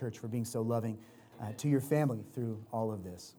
[0.00, 0.98] church, for being so loving
[1.42, 3.34] uh, to your family through all of this.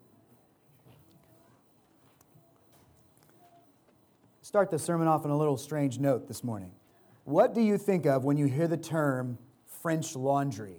[4.43, 6.71] Start the sermon off on a little strange note this morning.
[7.23, 9.39] What do you think of when you hear the term
[9.81, 10.77] French laundry?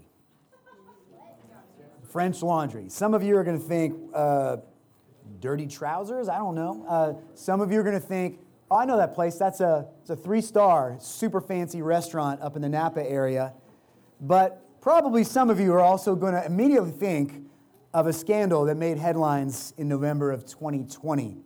[2.08, 2.88] French laundry.
[2.88, 4.58] Some of you are going to think uh,
[5.40, 6.28] dirty trousers.
[6.28, 6.84] I don't know.
[6.86, 8.38] Uh, some of you are going to think,
[8.70, 9.36] oh, I know that place.
[9.36, 13.54] That's a, a three star, super fancy restaurant up in the Napa area.
[14.20, 17.46] But probably some of you are also going to immediately think
[17.94, 21.36] of a scandal that made headlines in November of 2020.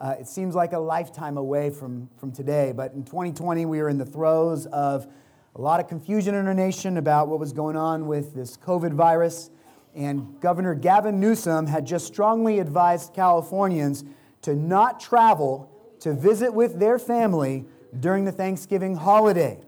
[0.00, 3.88] Uh, it seems like a lifetime away from, from today, but in 2020, we were
[3.88, 5.08] in the throes of
[5.56, 8.92] a lot of confusion in our nation about what was going on with this COVID
[8.92, 9.50] virus
[9.96, 14.04] and Governor Gavin Newsom had just strongly advised Californians
[14.42, 17.64] to not travel to visit with their family
[17.98, 19.58] during the Thanksgiving holiday.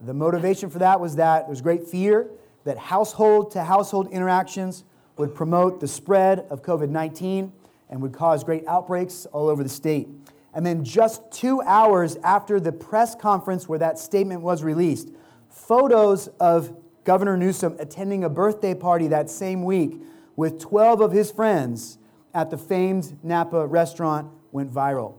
[0.00, 2.30] The motivation for that was that there was great fear
[2.64, 4.84] that household to household interactions
[5.16, 7.52] would promote the spread of COVID 19
[7.90, 10.08] and would cause great outbreaks all over the state.
[10.52, 15.10] And then, just two hours after the press conference where that statement was released,
[15.48, 20.00] photos of Governor Newsom attending a birthday party that same week
[20.36, 21.98] with 12 of his friends
[22.34, 25.14] at the famed Napa restaurant went viral,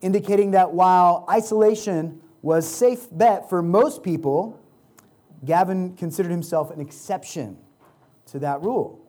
[0.00, 4.58] indicating that while isolation was safe bet for most people,
[5.44, 7.58] Gavin considered himself an exception
[8.26, 9.00] to that rule.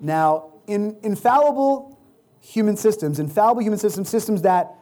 [0.00, 1.98] Now, in infallible
[2.40, 4.74] human systems, infallible human systems, systems that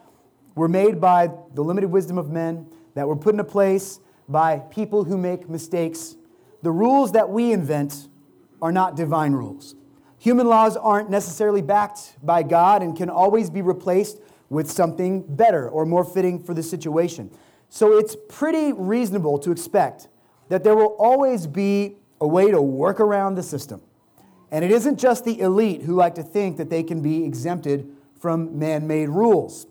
[0.54, 5.04] were made by the limited wisdom of men, that were put into place by people
[5.04, 6.16] who make mistakes,
[6.62, 8.08] the rules that we invent
[8.60, 9.74] are not divine rules.
[10.18, 14.18] Human laws aren't necessarily backed by God and can always be replaced
[14.50, 17.30] with something better or more fitting for the situation.
[17.68, 20.08] So it's pretty reasonable to expect
[20.48, 23.82] that there will always be a way to work around the system.
[24.50, 27.88] And it isn't just the elite who like to think that they can be exempted
[28.18, 29.66] from man made rules.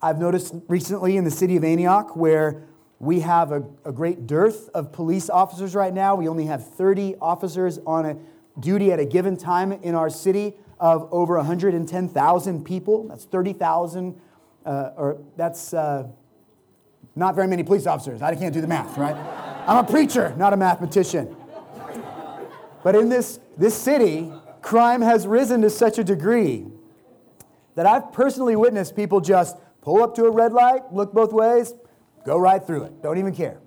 [0.00, 2.62] I've noticed recently in the city of Antioch where
[2.98, 6.14] we have a, a, great dearth of police officers right now.
[6.14, 8.16] We only have 30 officers on a
[8.60, 13.08] duty at a given time in our city of over 110,000 people.
[13.08, 14.20] That's 30,000,
[14.64, 16.08] uh, or that's uh,
[17.16, 18.22] not very many police officers.
[18.22, 19.53] I can't do the math, right?
[19.66, 21.34] I'm a preacher, not a mathematician.
[22.82, 24.30] But in this, this city,
[24.60, 26.66] crime has risen to such a degree
[27.74, 31.74] that I've personally witnessed people just pull up to a red light, look both ways,
[32.24, 33.02] Go right through it.
[33.02, 33.60] Don't even care.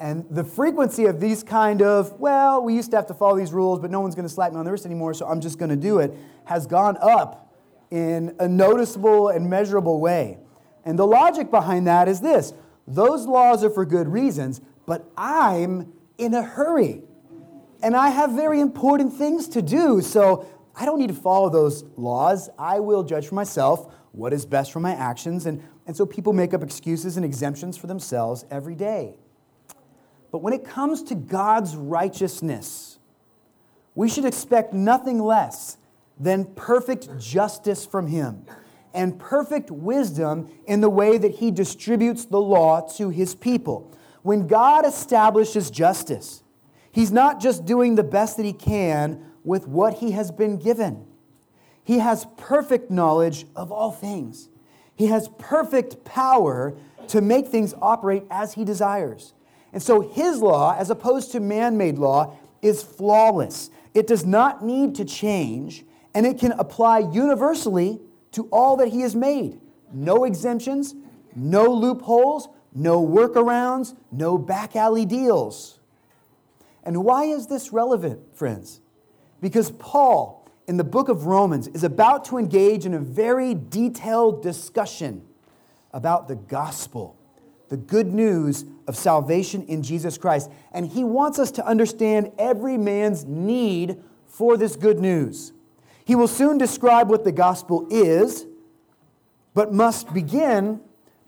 [0.00, 3.52] And the frequency of these kind of, well, we used to have to follow these
[3.52, 5.58] rules, but no one's going to slap me on the wrist anymore, so I'm just
[5.58, 6.12] going to do it,
[6.44, 7.54] has gone up
[7.90, 10.38] in a noticeable and measurable way.
[10.84, 12.54] And the logic behind that is this
[12.88, 17.02] those laws are for good reasons, but I'm in a hurry.
[17.80, 21.84] And I have very important things to do, so I don't need to follow those
[21.96, 22.50] laws.
[22.58, 25.46] I will judge for myself what is best for my actions.
[25.46, 29.14] And and so people make up excuses and exemptions for themselves every day.
[30.32, 32.98] But when it comes to God's righteousness,
[33.94, 35.78] we should expect nothing less
[36.18, 38.44] than perfect justice from Him
[38.92, 43.96] and perfect wisdom in the way that He distributes the law to His people.
[44.22, 46.42] When God establishes justice,
[46.92, 51.06] He's not just doing the best that He can with what He has been given,
[51.84, 54.48] He has perfect knowledge of all things.
[55.00, 56.76] He has perfect power
[57.08, 59.32] to make things operate as he desires.
[59.72, 63.70] And so his law, as opposed to man made law, is flawless.
[63.94, 67.98] It does not need to change, and it can apply universally
[68.32, 69.58] to all that he has made.
[69.90, 70.94] No exemptions,
[71.34, 75.78] no loopholes, no workarounds, no back alley deals.
[76.84, 78.80] And why is this relevant, friends?
[79.40, 84.42] Because Paul, in the book of Romans is about to engage in a very detailed
[84.42, 85.22] discussion
[85.92, 87.16] about the gospel,
[87.68, 90.50] the good news of salvation in Jesus Christ.
[90.72, 95.52] And he wants us to understand every man's need for this good news.
[96.04, 98.46] He will soon describe what the gospel is,
[99.54, 100.80] but must begin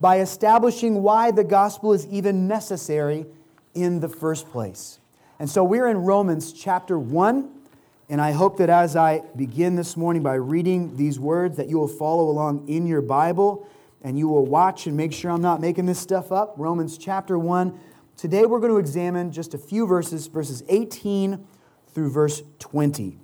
[0.02, 3.24] by establishing why the gospel is even necessary
[3.72, 4.98] in the first place.
[5.38, 7.60] And so we're in Romans chapter 1
[8.08, 11.78] and I hope that as I begin this morning by reading these words, that you
[11.78, 13.66] will follow along in your Bible
[14.02, 16.54] and you will watch and make sure I'm not making this stuff up.
[16.58, 17.78] Romans chapter 1.
[18.16, 21.46] Today we're going to examine just a few verses, verses 18
[21.94, 23.18] through verse 20.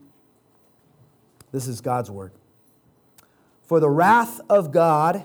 [1.51, 2.33] This is God's word.
[3.65, 5.25] For the wrath of God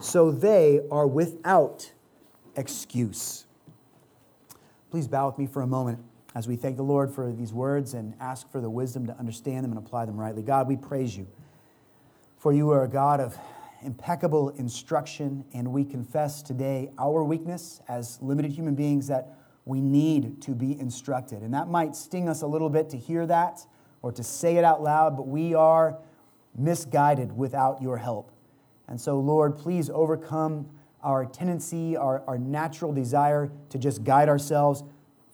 [0.00, 1.92] So they are without
[2.56, 3.46] excuse.
[4.90, 5.98] Please bow with me for a moment
[6.34, 9.64] as we thank the Lord for these words and ask for the wisdom to understand
[9.64, 10.42] them and apply them rightly.
[10.42, 11.26] God, we praise you,
[12.36, 13.38] for you are a God of
[13.82, 20.42] impeccable instruction, and we confess today our weakness as limited human beings that we need
[20.42, 21.42] to be instructed.
[21.42, 23.60] And that might sting us a little bit to hear that
[24.02, 25.98] or to say it out loud, but we are
[26.56, 28.30] misguided without your help.
[28.88, 30.68] And so, Lord, please overcome
[31.02, 34.82] our tendency, our, our natural desire to just guide ourselves.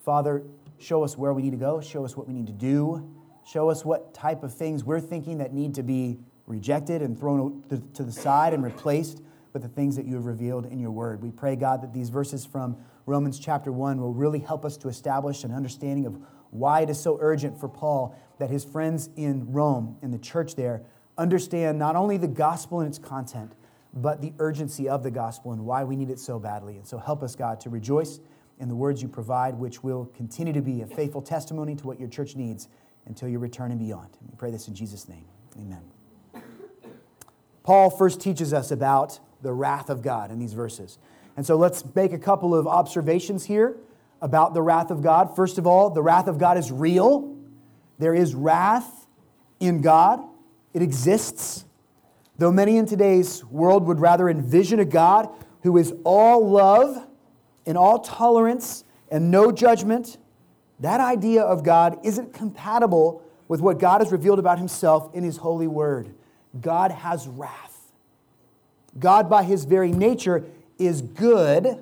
[0.03, 0.43] Father,
[0.77, 3.09] show us where we need to go, show us what we need to do,
[3.45, 7.63] show us what type of things we're thinking that need to be rejected and thrown
[7.93, 9.21] to the side and replaced
[9.53, 11.21] with the things that you have revealed in your word.
[11.21, 14.87] We pray, God, that these verses from Romans chapter 1 will really help us to
[14.87, 16.17] establish an understanding of
[16.51, 20.55] why it is so urgent for Paul that his friends in Rome, in the church
[20.55, 20.83] there,
[21.21, 23.53] understand not only the gospel and its content,
[23.93, 26.77] but the urgency of the gospel and why we need it so badly.
[26.77, 28.19] And so help us, God, to rejoice
[28.59, 31.99] in the words you provide, which will continue to be a faithful testimony to what
[31.99, 32.67] your church needs
[33.05, 34.09] until your return and beyond.
[34.29, 35.25] we pray this in Jesus' name.
[35.57, 35.81] Amen.
[37.63, 40.97] Paul first teaches us about the wrath of God in these verses.
[41.35, 43.77] And so let's make a couple of observations here
[44.21, 45.35] about the wrath of God.
[45.35, 47.35] First of all, the wrath of God is real.
[47.97, 49.07] There is wrath
[49.59, 50.23] in God,
[50.73, 51.65] it exists.
[52.37, 55.29] Though many in today's world would rather envision a God
[55.63, 57.07] who is all love
[57.65, 60.17] and all tolerance and no judgment,
[60.79, 65.37] that idea of God isn't compatible with what God has revealed about himself in his
[65.37, 66.13] holy word.
[66.59, 67.91] God has wrath.
[68.97, 70.45] God, by his very nature,
[70.77, 71.81] is good,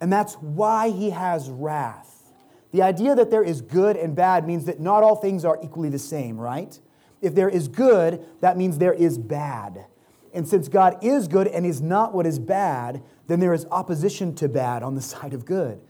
[0.00, 2.32] and that's why he has wrath.
[2.72, 5.88] The idea that there is good and bad means that not all things are equally
[5.88, 6.78] the same, right?
[7.22, 9.86] If there is good, that means there is bad.
[10.34, 14.34] And since God is good and is not what is bad, then there is opposition
[14.36, 15.80] to bad on the side of good.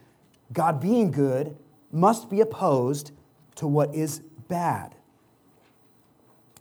[0.52, 1.56] God being good
[1.90, 3.12] must be opposed
[3.56, 4.94] to what is bad.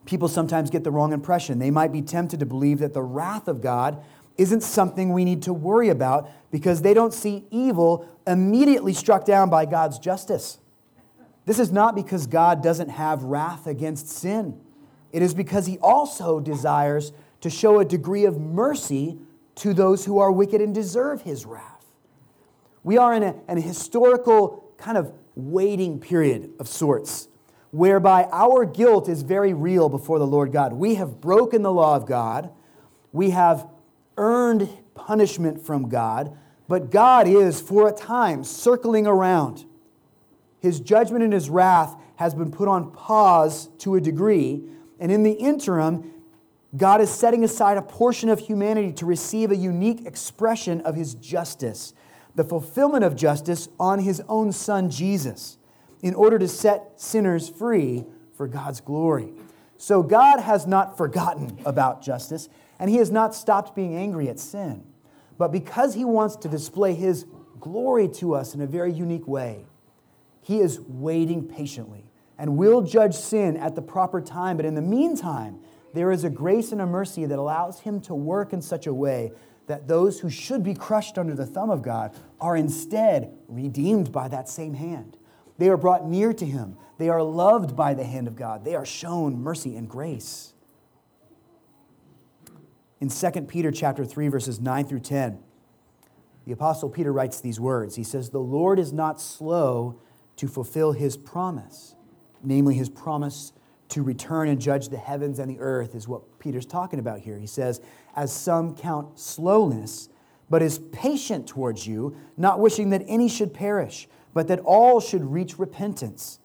[0.05, 1.59] People sometimes get the wrong impression.
[1.59, 4.03] They might be tempted to believe that the wrath of God
[4.37, 9.49] isn't something we need to worry about because they don't see evil immediately struck down
[9.49, 10.59] by God's justice.
[11.45, 14.59] This is not because God doesn't have wrath against sin.
[15.11, 17.11] It is because he also desires
[17.41, 19.17] to show a degree of mercy
[19.55, 21.85] to those who are wicked and deserve his wrath.
[22.83, 27.27] We are in a, historical kind of waiting period of sorts,
[27.71, 30.73] whereby our guilt is very real before the Lord God.
[30.73, 32.51] We have broken the law of God,
[33.11, 33.67] we have
[34.17, 39.65] earned punishment from God, but God is, for a time, circling around
[40.61, 44.63] his judgment and his wrath has been put on pause to a degree.
[44.99, 46.13] And in the interim,
[46.77, 51.15] God is setting aside a portion of humanity to receive a unique expression of his
[51.15, 51.93] justice,
[52.35, 55.57] the fulfillment of justice on his own son, Jesus,
[56.01, 58.05] in order to set sinners free
[58.37, 59.33] for God's glory.
[59.77, 64.39] So God has not forgotten about justice, and he has not stopped being angry at
[64.39, 64.83] sin.
[65.39, 67.25] But because he wants to display his
[67.59, 69.65] glory to us in a very unique way,
[70.41, 72.05] he is waiting patiently
[72.37, 74.57] and will judge sin at the proper time.
[74.57, 75.59] But in the meantime,
[75.93, 78.93] there is a grace and a mercy that allows him to work in such a
[78.93, 79.31] way
[79.67, 84.27] that those who should be crushed under the thumb of God are instead redeemed by
[84.27, 85.17] that same hand.
[85.57, 86.77] They are brought near to him.
[86.97, 88.65] They are loved by the hand of God.
[88.65, 90.53] They are shown mercy and grace.
[92.99, 95.39] In 2 Peter chapter 3 verses 9 through 10,
[96.45, 97.95] the apostle Peter writes these words.
[97.95, 99.97] He says, "The Lord is not slow
[100.41, 101.93] to fulfill his promise,
[102.41, 103.53] namely his promise
[103.89, 107.37] to return and judge the heavens and the earth, is what Peter's talking about here.
[107.37, 107.79] He says,
[108.15, 110.09] As some count slowness,
[110.49, 115.23] but is patient towards you, not wishing that any should perish, but that all should
[115.23, 116.39] reach repentance.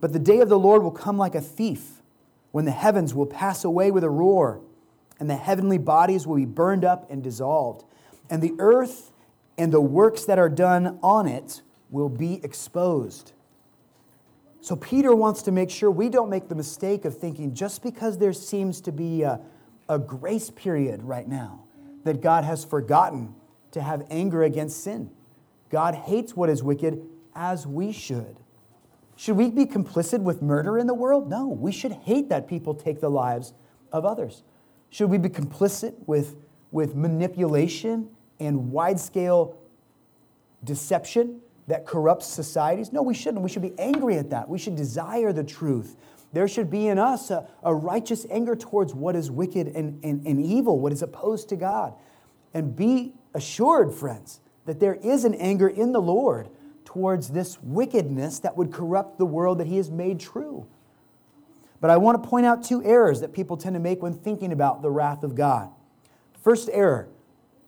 [0.00, 2.02] But the day of the Lord will come like a thief,
[2.50, 4.60] when the heavens will pass away with a roar,
[5.20, 7.84] and the heavenly bodies will be burned up and dissolved,
[8.28, 9.12] and the earth
[9.56, 13.32] and the works that are done on it will be exposed.
[14.60, 18.18] So, Peter wants to make sure we don't make the mistake of thinking just because
[18.18, 19.40] there seems to be a,
[19.88, 21.64] a grace period right now,
[22.04, 23.34] that God has forgotten
[23.72, 25.10] to have anger against sin.
[25.70, 27.02] God hates what is wicked
[27.34, 28.36] as we should.
[29.16, 31.28] Should we be complicit with murder in the world?
[31.28, 33.52] No, we should hate that people take the lives
[33.92, 34.42] of others.
[34.88, 36.36] Should we be complicit with,
[36.70, 39.58] with manipulation and wide scale
[40.64, 42.92] deception that corrupts societies?
[42.92, 43.42] No, we shouldn't.
[43.42, 44.48] We should be angry at that.
[44.48, 45.96] We should desire the truth.
[46.32, 50.26] There should be in us a, a righteous anger towards what is wicked and, and,
[50.26, 51.94] and evil, what is opposed to God.
[52.54, 56.48] And be assured, friends, that there is an anger in the Lord
[56.84, 60.66] towards this wickedness that would corrupt the world that He has made true.
[61.80, 64.52] But I want to point out two errors that people tend to make when thinking
[64.52, 65.70] about the wrath of God.
[66.42, 67.08] First error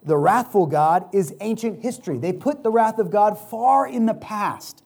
[0.04, 2.18] the wrathful God is ancient history.
[2.18, 4.82] They put the wrath of God far in the past.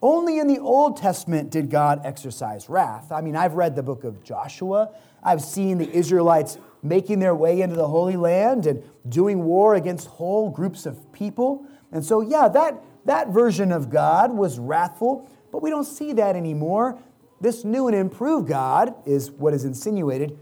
[0.00, 3.10] Only in the Old Testament did God exercise wrath.
[3.10, 4.90] I mean, I've read the book of Joshua,
[5.22, 10.06] I've seen the Israelites making their way into the Holy Land and doing war against
[10.06, 11.66] whole groups of people.
[11.90, 16.36] And so, yeah, that, that version of God was wrathful, but we don't see that
[16.36, 16.98] anymore.
[17.40, 20.38] This new and improved God is what is insinuated,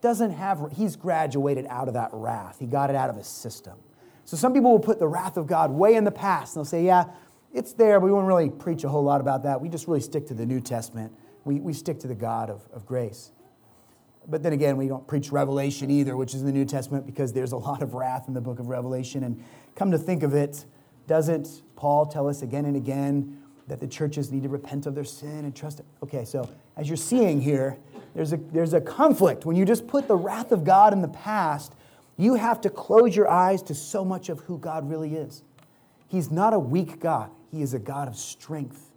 [0.00, 2.58] doesn't have, he's graduated out of that wrath.
[2.58, 3.78] He got it out of his system.
[4.24, 6.68] So some people will put the wrath of God way in the past, and they'll
[6.68, 7.04] say, yeah,
[7.52, 9.60] it's there, but we won't really preach a whole lot about that.
[9.60, 11.12] We just really stick to the New Testament.
[11.44, 13.32] We, we stick to the God of, of grace.
[14.28, 17.32] But then again, we don't preach Revelation either, which is in the New Testament, because
[17.32, 19.24] there's a lot of wrath in the book of Revelation.
[19.24, 19.42] And
[19.74, 20.64] come to think of it,
[21.06, 25.04] doesn't Paul tell us again and again that the churches need to repent of their
[25.04, 25.80] sin and trust?
[25.80, 25.86] It?
[26.04, 27.78] Okay, so as you're seeing here,
[28.14, 29.46] there's a, there's a conflict.
[29.46, 31.74] When you just put the wrath of God in the past,
[32.16, 35.42] you have to close your eyes to so much of who God really is.
[36.08, 37.30] He's not a weak God.
[37.50, 38.90] He is a God of strength.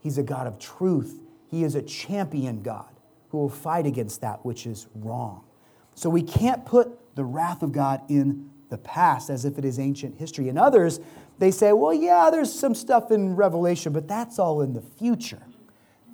[0.00, 1.20] He's a God of truth.
[1.50, 2.88] He is a champion God
[3.30, 5.44] who will fight against that which is wrong.
[5.94, 9.78] So we can't put the wrath of God in the past as if it is
[9.78, 10.48] ancient history.
[10.48, 11.00] And others,
[11.38, 15.42] they say, well, yeah, there's some stuff in Revelation, but that's all in the future.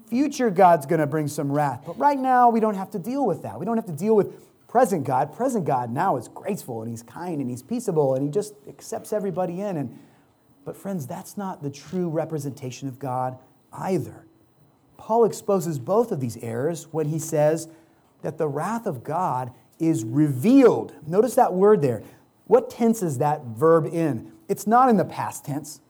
[0.08, 1.82] Future God's going to bring some wrath.
[1.86, 3.58] But right now, we don't have to deal with that.
[3.58, 4.32] We don't have to deal with
[4.68, 5.34] present God.
[5.36, 9.12] Present God now is graceful and he's kind and he's peaceable and he just accepts
[9.12, 9.76] everybody in.
[9.76, 9.98] And
[10.64, 13.38] but, friends, that's not the true representation of God
[13.72, 14.26] either.
[14.98, 17.68] Paul exposes both of these errors when he says
[18.20, 20.92] that the wrath of God is revealed.
[21.06, 22.02] Notice that word there.
[22.46, 24.32] What tense is that verb in?
[24.48, 25.80] It's not in the past tense.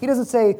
[0.00, 0.58] He doesn't say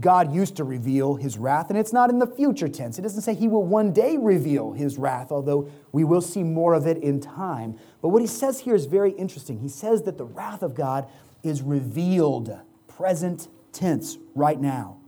[0.00, 2.98] God used to reveal his wrath, and it's not in the future tense.
[2.98, 6.72] It doesn't say he will one day reveal his wrath, although we will see more
[6.72, 7.78] of it in time.
[8.00, 9.58] But what he says here is very interesting.
[9.58, 11.08] He says that the wrath of God
[11.42, 12.58] is revealed
[12.88, 14.98] present tense right now.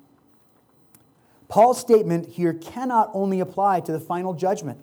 [1.49, 4.81] Paul's statement here cannot only apply to the final judgment,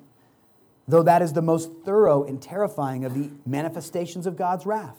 [0.88, 4.98] though that is the most thorough and terrifying of the manifestations of God's wrath.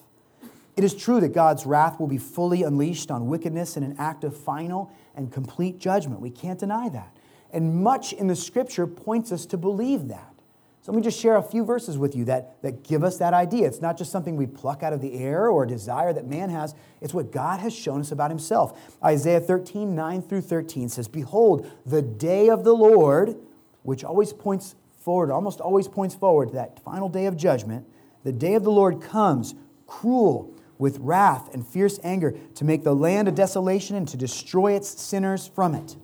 [0.76, 4.24] It is true that God's wrath will be fully unleashed on wickedness in an act
[4.24, 6.20] of final and complete judgment.
[6.20, 7.16] We can't deny that.
[7.52, 10.32] And much in the scripture points us to believe that.
[10.80, 13.34] So let me just share a few verses with you that, that give us that
[13.34, 13.68] idea.
[13.68, 16.50] It's not just something we pluck out of the air or a desire that man
[16.50, 18.96] has, it's what God has shown us about himself.
[19.04, 23.36] Isaiah 13, 9 through 13 says, Behold, the day of the Lord,
[23.84, 27.86] which always points forward, almost always points forward to that final day of judgment,
[28.24, 29.54] the day of the Lord comes
[29.86, 30.52] cruel
[30.82, 35.00] with wrath and fierce anger to make the land a desolation and to destroy its
[35.00, 35.96] sinners from it.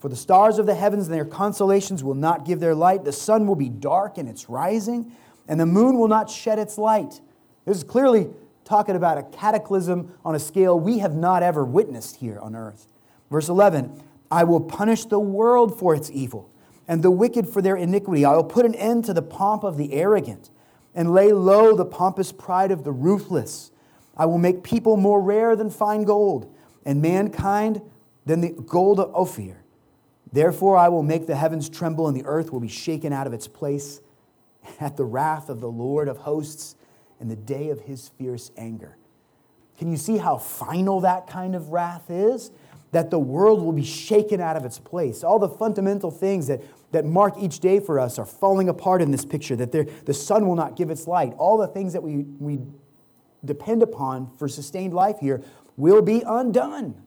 [0.00, 3.04] For the stars of the heavens and their constellations will not give their light.
[3.04, 5.10] The sun will be dark in its rising,
[5.48, 7.22] and the moon will not shed its light.
[7.64, 8.28] This is clearly
[8.64, 12.86] talking about a cataclysm on a scale we have not ever witnessed here on earth.
[13.30, 16.50] Verse 11 I will punish the world for its evil,
[16.86, 18.26] and the wicked for their iniquity.
[18.26, 20.50] I will put an end to the pomp of the arrogant,
[20.94, 23.70] and lay low the pompous pride of the ruthless.
[24.18, 26.52] I will make people more rare than fine gold,
[26.84, 27.80] and mankind
[28.26, 29.62] than the gold of Ophir.
[30.32, 33.32] Therefore, I will make the heavens tremble, and the earth will be shaken out of
[33.32, 34.00] its place
[34.80, 36.76] at the wrath of the Lord of hosts
[37.20, 38.96] in the day of his fierce anger.
[39.78, 42.50] Can you see how final that kind of wrath is?
[42.90, 45.22] That the world will be shaken out of its place.
[45.22, 49.10] All the fundamental things that, that mark each day for us are falling apart in
[49.10, 51.32] this picture, that the sun will not give its light.
[51.38, 52.58] All the things that we, we
[53.44, 55.42] depend upon for sustained life here
[55.76, 57.00] will be undone.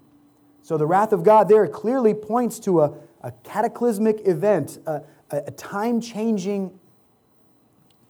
[0.64, 5.52] So the wrath of God there clearly points to a, a cataclysmic event, a, a
[5.52, 6.78] time changing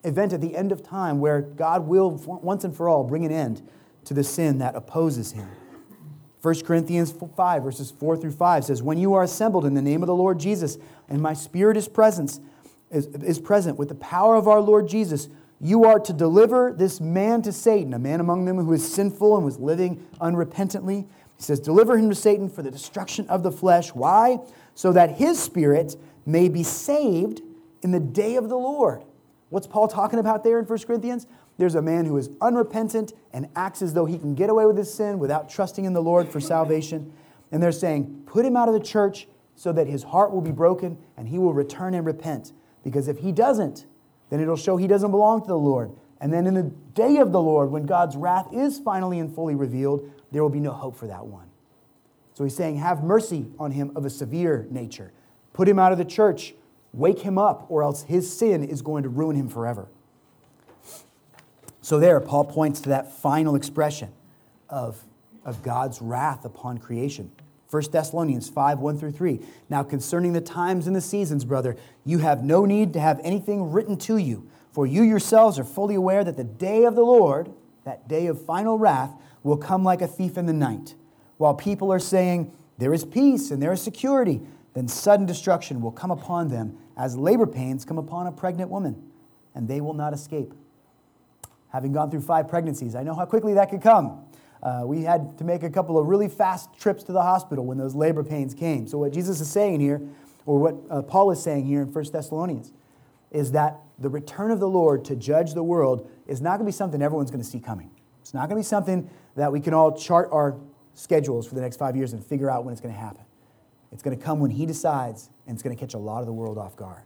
[0.04, 3.32] event at the end of time where God will once and for all bring an
[3.32, 3.68] end
[4.04, 5.48] to the sin that opposes him.
[6.42, 10.02] 1 Corinthians 5, verses 4 through 5 says, When you are assembled in the name
[10.02, 10.76] of the Lord Jesus,
[11.08, 12.40] and my spirit is present,
[12.90, 15.28] is, is present with the power of our Lord Jesus,
[15.62, 19.36] you are to deliver this man to Satan, a man among them who is sinful
[19.36, 23.52] and was living unrepentantly He says, Deliver him to Satan for the destruction of the
[23.52, 23.90] flesh.
[23.90, 24.40] Why?
[24.74, 25.94] So that his spirit
[26.26, 27.42] may be saved
[27.82, 29.04] in the day of the Lord.
[29.50, 31.28] What's Paul talking about there in 1 Corinthians?
[31.58, 34.76] There's a man who is unrepentant and acts as though he can get away with
[34.76, 37.12] his sin without trusting in the Lord for salvation.
[37.52, 40.50] And they're saying, Put him out of the church so that his heart will be
[40.50, 42.52] broken and he will return and repent.
[42.82, 43.86] Because if he doesn't,
[44.32, 45.92] then it'll show he doesn't belong to the Lord.
[46.18, 49.54] And then in the day of the Lord, when God's wrath is finally and fully
[49.54, 51.48] revealed, there will be no hope for that one.
[52.32, 55.12] So he's saying, Have mercy on him of a severe nature.
[55.52, 56.54] Put him out of the church,
[56.94, 59.88] wake him up, or else his sin is going to ruin him forever.
[61.82, 64.12] So there, Paul points to that final expression
[64.70, 65.02] of,
[65.44, 67.32] of God's wrath upon creation.
[67.72, 69.40] 1 Thessalonians 5 1 through 3.
[69.70, 71.74] Now, concerning the times and the seasons, brother,
[72.04, 75.94] you have no need to have anything written to you, for you yourselves are fully
[75.94, 77.50] aware that the day of the Lord,
[77.84, 80.94] that day of final wrath, will come like a thief in the night.
[81.38, 84.42] While people are saying, There is peace and there is security,
[84.74, 89.02] then sudden destruction will come upon them as labor pains come upon a pregnant woman,
[89.54, 90.52] and they will not escape.
[91.70, 94.26] Having gone through five pregnancies, I know how quickly that could come.
[94.62, 97.78] Uh, we had to make a couple of really fast trips to the hospital when
[97.78, 98.86] those labor pains came.
[98.86, 100.00] So, what Jesus is saying here,
[100.46, 102.72] or what uh, Paul is saying here in 1 Thessalonians,
[103.32, 106.64] is that the return of the Lord to judge the world is not going to
[106.66, 107.90] be something everyone's going to see coming.
[108.20, 110.56] It's not going to be something that we can all chart our
[110.94, 113.22] schedules for the next five years and figure out when it's going to happen.
[113.90, 116.26] It's going to come when He decides, and it's going to catch a lot of
[116.26, 117.02] the world off guard.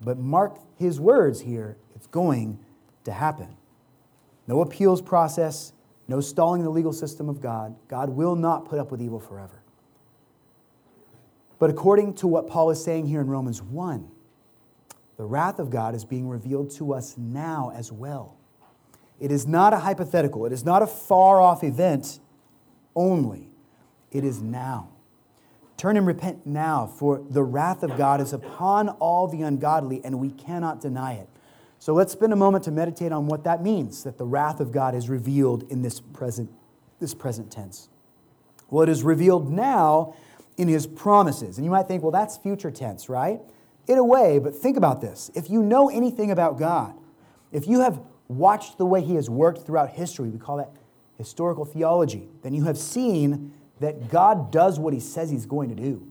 [0.00, 2.58] But mark His words here, it's going
[3.04, 3.56] to happen.
[4.46, 5.72] No appeals process,
[6.06, 7.76] no stalling the legal system of God.
[7.88, 9.62] God will not put up with evil forever.
[11.58, 14.10] But according to what Paul is saying here in Romans 1,
[15.16, 18.36] the wrath of God is being revealed to us now as well.
[19.20, 22.18] It is not a hypothetical, it is not a far off event
[22.94, 23.50] only.
[24.10, 24.90] It is now.
[25.76, 30.20] Turn and repent now, for the wrath of God is upon all the ungodly, and
[30.20, 31.28] we cannot deny it.
[31.84, 34.72] So let's spend a moment to meditate on what that means that the wrath of
[34.72, 36.50] God is revealed in this present,
[36.98, 37.90] this present tense.
[38.70, 40.14] Well, it is revealed now
[40.56, 41.58] in his promises.
[41.58, 43.38] And you might think, well, that's future tense, right?
[43.86, 45.30] In a way, but think about this.
[45.34, 46.94] If you know anything about God,
[47.52, 50.70] if you have watched the way he has worked throughout history, we call that
[51.18, 55.76] historical theology, then you have seen that God does what he says he's going to
[55.76, 56.10] do.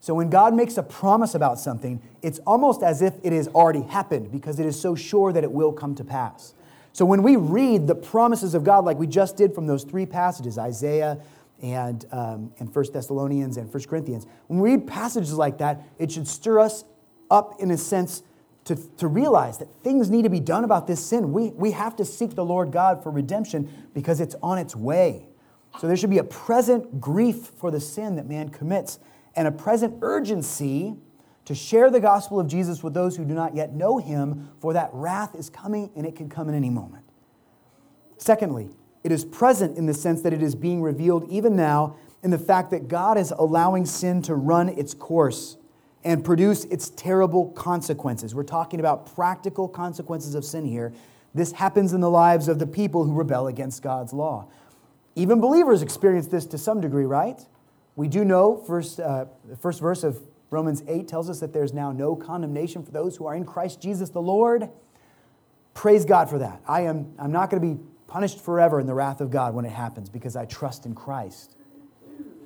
[0.00, 3.82] So when God makes a promise about something, it's almost as if it has already
[3.82, 6.54] happened because it is so sure that it will come to pass.
[6.92, 10.06] So when we read the promises of God, like we just did from those three
[10.06, 11.18] passages, Isaiah
[11.62, 16.10] and, um, and 1 Thessalonians and 1 Corinthians, when we read passages like that, it
[16.10, 16.84] should stir us
[17.30, 18.22] up in a sense
[18.64, 21.32] to, to realize that things need to be done about this sin.
[21.32, 25.26] We, we have to seek the Lord God for redemption because it's on its way.
[25.78, 28.98] So there should be a present grief for the sin that man commits
[29.36, 30.94] and a present urgency
[31.44, 34.72] to share the gospel of Jesus with those who do not yet know him, for
[34.72, 37.04] that wrath is coming and it can come in any moment.
[38.18, 38.70] Secondly,
[39.02, 42.38] it is present in the sense that it is being revealed even now in the
[42.38, 45.56] fact that God is allowing sin to run its course
[46.04, 48.34] and produce its terrible consequences.
[48.34, 50.92] We're talking about practical consequences of sin here.
[51.34, 54.48] This happens in the lives of the people who rebel against God's law.
[55.14, 57.40] Even believers experience this to some degree, right?
[57.96, 60.18] We do know, first, uh, the first verse of
[60.50, 63.80] Romans 8 tells us that there's now no condemnation for those who are in Christ
[63.80, 64.68] Jesus the Lord.
[65.74, 66.60] Praise God for that.
[66.66, 69.64] I am I'm not going to be punished forever in the wrath of God when
[69.64, 71.56] it happens because I trust in Christ.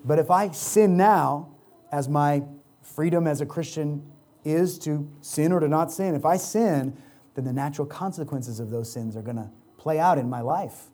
[0.04, 1.48] But if I sin now,
[1.90, 2.42] as my
[2.82, 4.04] freedom as a Christian
[4.44, 6.94] is to sin or to not sin, if I sin,
[7.34, 10.90] then the natural consequences of those sins are going to play out in my life.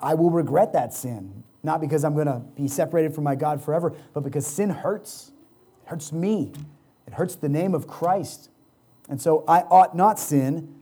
[0.00, 1.42] I will regret that sin.
[1.68, 5.32] Not because I'm going to be separated from my God forever, but because sin hurts.
[5.84, 6.50] It hurts me.
[7.06, 8.48] It hurts the name of Christ.
[9.10, 10.74] And so I ought not sin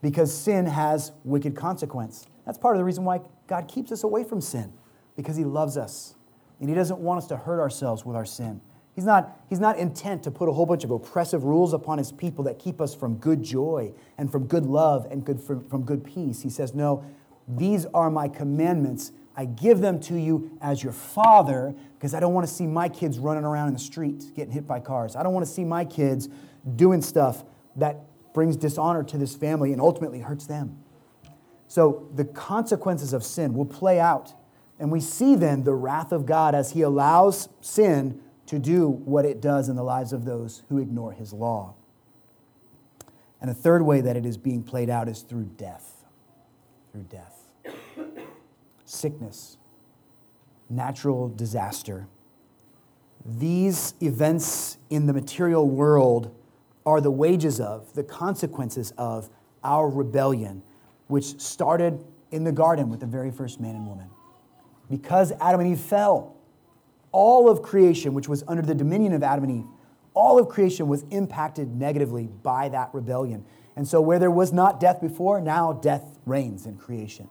[0.00, 2.26] because sin has wicked consequence.
[2.46, 4.72] That's part of the reason why God keeps us away from sin,
[5.14, 6.14] because He loves us.
[6.58, 8.62] And He doesn't want us to hurt ourselves with our sin.
[8.94, 12.12] He's not, he's not intent to put a whole bunch of oppressive rules upon His
[12.12, 15.82] people that keep us from good joy and from good love and good, from, from
[15.84, 16.40] good peace.
[16.40, 17.04] He says, No,
[17.46, 22.34] these are my commandments I give them to you as your father because I don't
[22.34, 25.16] want to see my kids running around in the street getting hit by cars.
[25.16, 26.28] I don't want to see my kids
[26.76, 27.44] doing stuff
[27.76, 28.00] that
[28.34, 30.78] brings dishonor to this family and ultimately hurts them.
[31.68, 34.34] So the consequences of sin will play out.
[34.78, 39.24] And we see then the wrath of God as he allows sin to do what
[39.24, 41.74] it does in the lives of those who ignore his law.
[43.40, 46.04] And a third way that it is being played out is through death.
[46.92, 47.39] Through death
[48.90, 49.56] sickness,
[50.68, 52.06] natural disaster.
[53.24, 56.34] These events in the material world
[56.84, 59.28] are the wages of, the consequences of
[59.62, 60.62] our rebellion,
[61.06, 64.08] which started in the garden with the very first man and woman.
[64.88, 66.36] Because Adam and Eve fell,
[67.12, 69.70] all of creation, which was under the dominion of Adam and Eve,
[70.14, 73.44] all of creation was impacted negatively by that rebellion.
[73.76, 77.28] And so, where there was not death before, now death reigns in creation.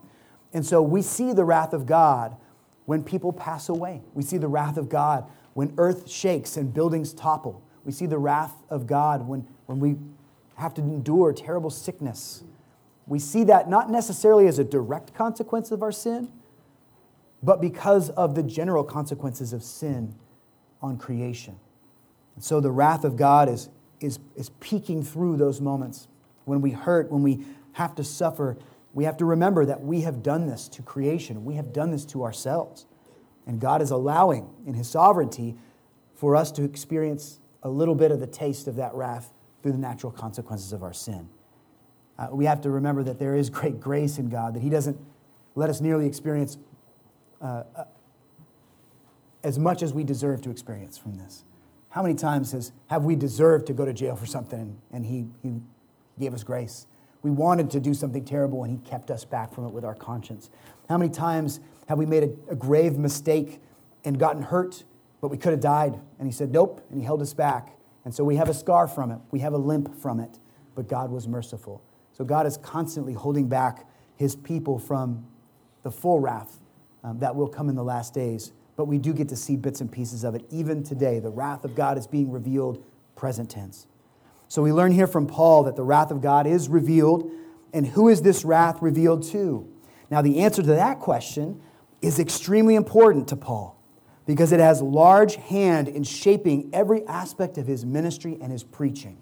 [0.53, 2.35] And so, we see the wrath of God
[2.85, 4.01] when people pass away.
[4.13, 7.61] We see the wrath of God when earth shakes and buildings topple.
[7.85, 9.97] We see the wrath of God when, when we
[10.55, 12.43] have to endure terrible sickness.
[13.07, 16.31] We see that not necessarily as a direct consequence of our sin,
[17.41, 20.15] but because of the general consequences of sin
[20.81, 21.59] on creation.
[22.35, 26.07] And so the wrath of God is, is, is peeking through those moments.
[26.45, 28.57] When we hurt, when we have to suffer,
[28.93, 31.45] we have to remember that we have done this to creation.
[31.45, 32.85] We have done this to ourselves.
[33.45, 35.55] And God is allowing, in His sovereignty,
[36.15, 39.77] for us to experience a little bit of the taste of that wrath through the
[39.77, 41.29] natural consequences of our sin.
[42.17, 44.97] Uh, we have to remember that there is great grace in God, that He doesn't
[45.55, 46.57] let us nearly experience
[47.41, 47.83] uh, uh,
[49.43, 51.45] as much as we deserve to experience from this.
[51.89, 55.27] How many times has, have we deserved to go to jail for something and he,
[55.41, 55.61] he
[56.19, 56.85] gave us grace?
[57.21, 59.95] We wanted to do something terrible and He kept us back from it with our
[59.95, 60.49] conscience.
[60.87, 63.61] How many times have we made a, a grave mistake
[64.05, 64.83] and gotten hurt,
[65.21, 65.99] but we could have died?
[66.17, 67.75] And He said, Nope, and He held us back.
[68.05, 70.39] And so we have a scar from it, we have a limp from it,
[70.75, 71.81] but God was merciful.
[72.13, 75.25] So God is constantly holding back His people from
[75.83, 76.59] the full wrath
[77.03, 78.53] um, that will come in the last days.
[78.75, 81.19] But we do get to see bits and pieces of it even today.
[81.19, 82.83] The wrath of God is being revealed,
[83.15, 83.87] present tense.
[84.49, 87.31] So we learn here from Paul that the wrath of God is revealed.
[87.71, 89.71] And who is this wrath revealed to?
[90.09, 91.61] Now, the answer to that question
[92.01, 93.79] is extremely important to Paul
[94.25, 99.19] because it has large hand in shaping every aspect of his ministry and his preaching.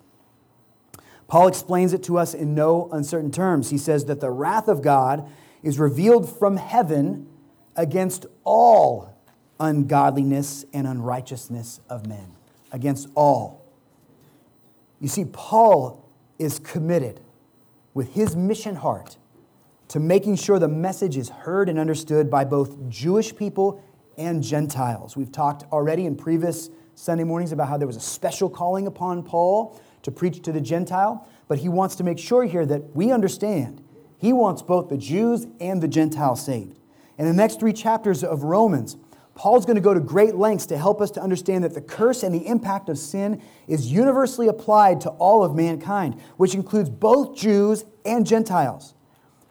[1.27, 3.69] Paul explains it to us in no uncertain terms.
[3.69, 5.29] He says that the wrath of God
[5.61, 7.27] is revealed from heaven
[7.75, 9.13] against all
[9.59, 12.31] ungodliness and unrighteousness of men.
[12.71, 13.66] Against all.
[14.99, 17.21] You see, Paul is committed
[17.93, 19.17] with his mission heart
[19.89, 23.81] to making sure the message is heard and understood by both Jewish people
[24.17, 25.15] and Gentiles.
[25.15, 29.23] We've talked already in previous Sunday mornings about how there was a special calling upon
[29.23, 33.11] Paul to preach to the Gentile, but he wants to make sure here that we
[33.11, 33.83] understand
[34.17, 36.79] he wants both the Jews and the Gentiles saved.
[37.17, 38.97] In the next three chapters of Romans,
[39.37, 42.23] Paul's going to go to great lengths to help us to understand that the curse
[42.23, 47.37] and the impact of sin is universally applied to all of mankind, which includes both
[47.37, 48.95] Jews and Gentiles.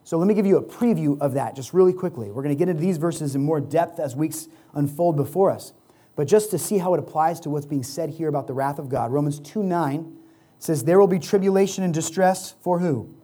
[0.03, 2.33] So let me give you a preview of that just really quickly.
[2.33, 5.73] We're going to get into these verses in more depth as weeks unfold before us.
[6.17, 8.81] But just to see how it applies to what's being said here about the wrath
[8.81, 10.19] of God, Romans 2 9
[10.59, 13.15] says, There will be tribulation and distress for who?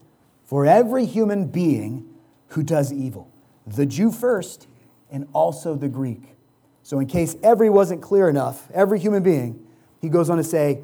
[0.45, 2.09] For every human being
[2.49, 3.33] who does evil.
[3.67, 4.69] The Jew first,
[5.11, 6.32] and also the Greek.
[6.93, 9.67] So, in case every wasn't clear enough, every human being,
[10.03, 10.83] he goes on to say,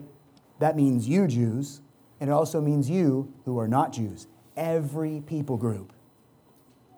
[0.59, 1.83] that means you Jews,
[2.18, 4.27] and it also means you who are not Jews.
[4.57, 5.92] Every people group.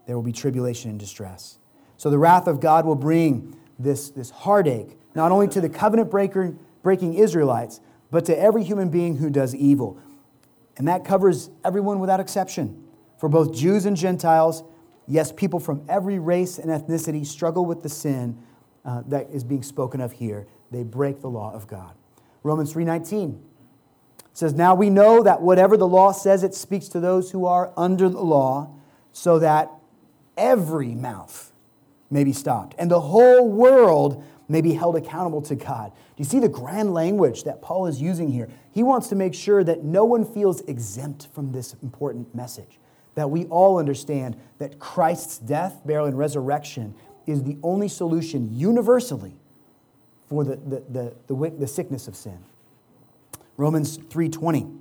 [0.07, 1.59] There will be tribulation and distress.
[1.97, 6.09] So, the wrath of God will bring this, this heartache, not only to the covenant
[6.09, 7.81] breaker, breaking Israelites,
[8.13, 9.99] but to every human being who does evil.
[10.77, 12.85] And that covers everyone without exception.
[13.19, 14.63] For both Jews and Gentiles,
[15.09, 18.41] yes, people from every race and ethnicity struggle with the sin
[18.85, 20.47] uh, that is being spoken of here.
[20.71, 21.95] They break the law of God.
[22.43, 23.41] Romans 3:19
[24.33, 27.73] says, "Now we know that whatever the law says, it speaks to those who are
[27.77, 28.69] under the law,
[29.13, 29.71] so that
[30.37, 31.53] every mouth
[32.11, 36.25] may be stopped and the whole world may be held accountable to God." Do you
[36.25, 38.49] see the grand language that Paul is using here?
[38.71, 42.79] He wants to make sure that no one feels exempt from this important message.
[43.15, 46.95] That we all understand that Christ's death, burial, and resurrection
[47.31, 49.35] is the only solution universally
[50.29, 52.39] for the, the, the, the, the sickness of sin.
[53.57, 54.79] Romans 3:20.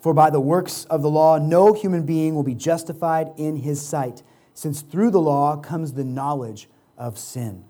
[0.00, 3.80] For by the works of the law no human being will be justified in his
[3.80, 6.68] sight, since through the law comes the knowledge
[6.98, 7.64] of sin.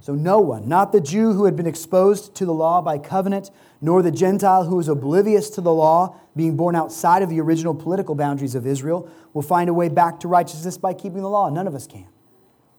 [0.00, 3.50] So no one, not the Jew who had been exposed to the law by covenant,
[3.80, 7.74] nor the Gentile who was oblivious to the law, being born outside of the original
[7.74, 11.48] political boundaries of Israel, will find a way back to righteousness by keeping the law.
[11.48, 12.06] None of us can.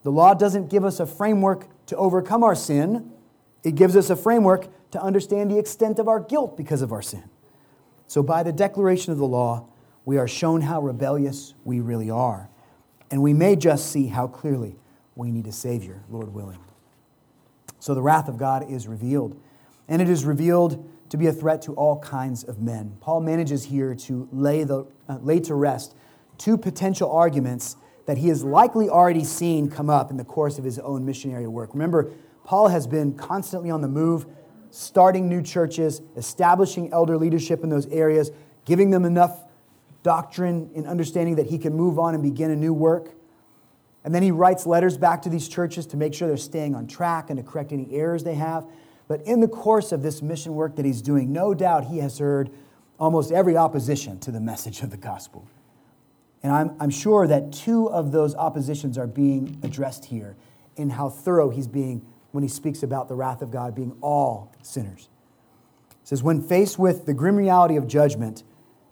[0.05, 3.11] The law doesn't give us a framework to overcome our sin,
[3.63, 7.01] it gives us a framework to understand the extent of our guilt because of our
[7.01, 7.23] sin.
[8.05, 9.67] So, by the declaration of the law,
[10.05, 12.51] we are shown how rebellious we really are.
[13.09, 14.75] And we may just see how clearly
[15.15, 16.59] we need a Savior, Lord willing.
[17.79, 19.41] So the wrath of God is revealed,
[19.87, 22.95] and it is revealed to be a threat to all kinds of men.
[23.01, 25.95] Paul manages here to lay, the, uh, lay to rest
[26.37, 30.63] two potential arguments that he has likely already seen come up in the course of
[30.63, 31.73] his own missionary work.
[31.73, 32.11] Remember,
[32.43, 34.25] Paul has been constantly on the move,
[34.69, 38.31] starting new churches, establishing elder leadership in those areas,
[38.65, 39.41] giving them enough
[40.03, 43.09] doctrine and understanding that he can move on and begin a new work.
[44.03, 46.85] And then he writes letters back to these churches to make sure they're staying on
[46.85, 48.67] track and to correct any errors they have.
[49.07, 52.19] But in the course of this mission work that he's doing, no doubt he has
[52.19, 52.51] heard
[52.99, 55.47] almost every opposition to the message of the gospel.
[56.45, 60.36] And I'm, I'm sure that two of those oppositions are being addressed here
[60.75, 64.53] in how thorough he's being when he speaks about the wrath of God being all
[64.62, 65.10] sinners.
[65.89, 68.43] It says, When faced with the grim reality of judgment,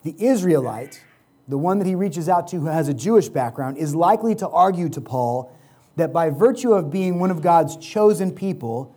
[0.02, 1.04] the Israelite,
[1.48, 4.50] the one that he reaches out to who has a Jewish background, is likely to
[4.50, 5.56] argue to Paul
[5.96, 8.96] that by virtue of being one of God's chosen people,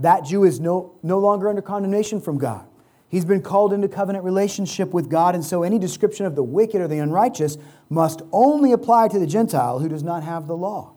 [0.00, 2.66] that Jew is no, no longer under condemnation from God.
[3.14, 6.80] He's been called into covenant relationship with God, and so any description of the wicked
[6.80, 10.94] or the unrighteous must only apply to the Gentile who does not have the law.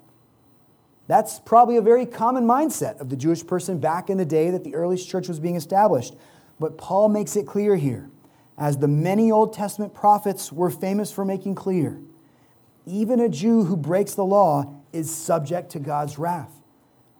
[1.05, 4.63] That's probably a very common mindset of the Jewish person back in the day that
[4.63, 6.15] the earliest church was being established.
[6.59, 8.09] But Paul makes it clear here,
[8.57, 11.99] as the many Old Testament prophets were famous for making clear
[12.87, 16.51] even a Jew who breaks the law is subject to God's wrath.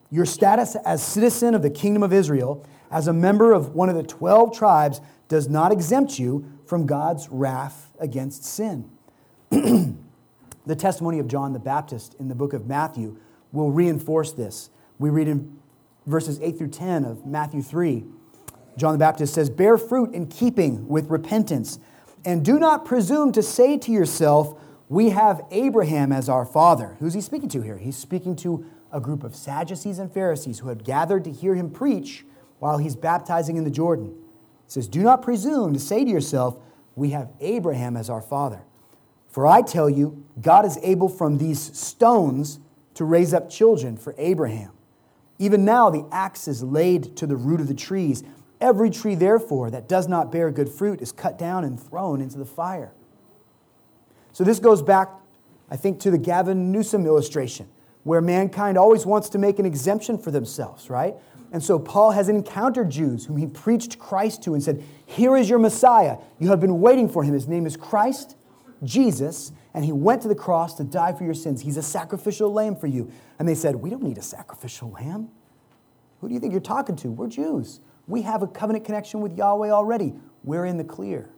[0.10, 3.96] Your status as citizen of the kingdom of Israel as a member of one of
[3.96, 8.90] the 12 tribes does not exempt you from God's wrath against sin.
[9.50, 13.18] the testimony of John the Baptist in the book of Matthew
[13.52, 14.70] will reinforce this.
[15.00, 15.58] We read in
[16.06, 18.06] verses 8 through 10 of Matthew 3.
[18.78, 21.80] John the Baptist says, Bear fruit in keeping with repentance,
[22.26, 26.96] and do not presume to say to yourself, We have Abraham as our father.
[27.00, 27.78] Who's he speaking to here?
[27.78, 31.70] He's speaking to a group of Sadducees and Pharisees who had gathered to hear him
[31.70, 32.26] preach
[32.60, 34.08] while he's baptizing in the Jordan.
[34.08, 36.58] He says, Do not presume to say to yourself,
[36.96, 38.62] We have Abraham as our father.
[39.28, 42.60] For I tell you, God is able from these stones
[42.96, 44.72] to raise up children for Abraham.
[45.40, 48.24] Even now, the axe is laid to the root of the trees.
[48.60, 52.40] Every tree, therefore, that does not bear good fruit is cut down and thrown into
[52.40, 52.92] the fire.
[54.34, 55.10] So, this goes back,
[55.70, 57.68] I think, to the Gavin Newsom illustration,
[58.04, 61.14] where mankind always wants to make an exemption for themselves, right?
[61.58, 65.50] And so Paul has encountered Jews whom he preached Christ to and said, Here is
[65.50, 66.18] your Messiah.
[66.38, 67.34] You have been waiting for him.
[67.34, 68.36] His name is Christ,
[68.84, 71.62] Jesus, and he went to the cross to die for your sins.
[71.62, 73.12] He's a sacrificial lamb for you.
[73.40, 75.30] And they said, We don't need a sacrificial lamb.
[76.22, 77.10] Who do you think you're talking to?
[77.10, 77.80] We're Jews.
[78.06, 80.14] We have a covenant connection with Yahweh already.
[80.44, 81.32] We're in the clear.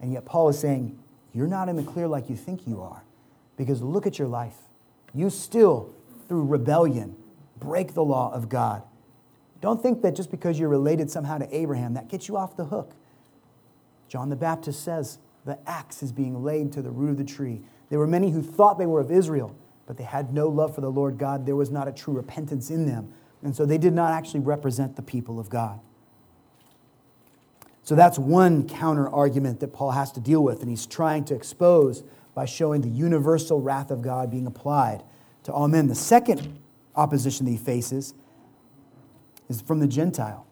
[0.00, 0.98] And yet Paul is saying,
[1.32, 3.04] You're not in the clear like you think you are.
[3.56, 4.56] Because look at your life.
[5.14, 5.94] You still,
[6.26, 7.14] through rebellion,
[7.60, 8.82] break the law of God.
[9.60, 12.66] Don't think that just because you're related somehow to Abraham, that gets you off the
[12.66, 12.92] hook.
[14.08, 17.62] John the Baptist says the axe is being laid to the root of the tree.
[17.90, 19.54] There were many who thought they were of Israel,
[19.86, 21.46] but they had no love for the Lord God.
[21.46, 23.12] There was not a true repentance in them.
[23.42, 25.80] And so they did not actually represent the people of God.
[27.82, 31.34] So that's one counter argument that Paul has to deal with, and he's trying to
[31.34, 35.02] expose by showing the universal wrath of God being applied
[35.44, 35.88] to all men.
[35.88, 36.58] The second
[36.94, 38.12] opposition that he faces
[39.48, 40.46] is from the Gentile.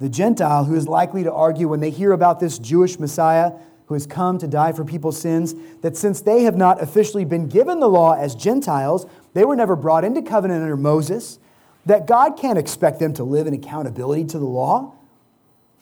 [0.00, 3.52] The Gentile who is likely to argue when they hear about this Jewish Messiah
[3.86, 7.48] who has come to die for people's sins, that since they have not officially been
[7.48, 11.38] given the law as Gentiles, they were never brought into covenant under Moses,
[11.86, 14.94] that God can't expect them to live in accountability to the law.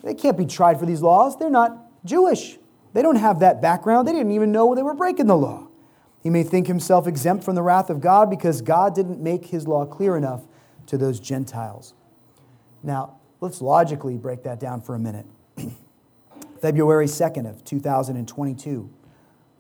[0.05, 1.37] They can't be tried for these laws.
[1.37, 2.59] They're not Jewish.
[2.93, 4.07] They don't have that background.
[4.07, 5.67] They didn't even know they were breaking the law.
[6.23, 9.67] He may think himself exempt from the wrath of God because God didn't make his
[9.67, 10.43] law clear enough
[10.87, 11.93] to those Gentiles.
[12.83, 15.27] Now, let's logically break that down for a minute.
[16.61, 18.91] February 2nd of 2022,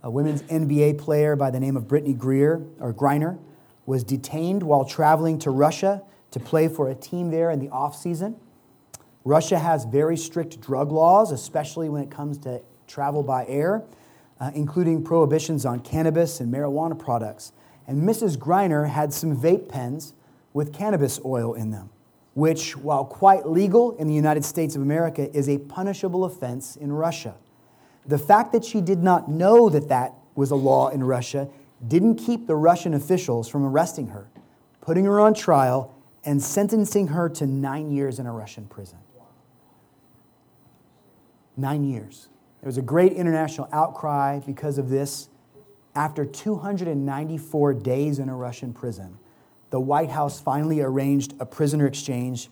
[0.02, 3.38] a women's NBA player by the name of Brittney Greer or Griner
[3.85, 7.96] was detained while traveling to Russia to play for a team there in the off
[7.96, 8.37] season.
[9.24, 13.83] Russia has very strict drug laws, especially when it comes to travel by air,
[14.40, 17.52] uh, including prohibitions on cannabis and marijuana products.
[17.87, 18.37] And Mrs.
[18.37, 20.12] Griner had some vape pens
[20.52, 21.90] with cannabis oil in them
[22.37, 26.92] which, while quite legal in the United States of America, is a punishable offense in
[26.92, 27.35] Russia.
[28.05, 31.49] The fact that she did not know that that was a law in Russia
[31.88, 34.29] didn't keep the Russian officials from arresting her,
[34.83, 35.94] putting her on trial,
[36.27, 38.99] and sentencing her to nine years in a Russian prison.
[41.57, 42.29] Nine years.
[42.61, 45.31] There was a great international outcry because of this.
[45.94, 49.16] After 294 days in a Russian prison,
[49.70, 52.48] the White House finally arranged a prisoner exchange.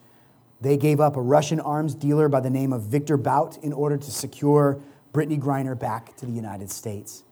[0.61, 3.97] They gave up a Russian arms dealer by the name of Viktor Bout in order
[3.97, 4.81] to secure
[5.13, 7.23] Brittney Griner back to the United States.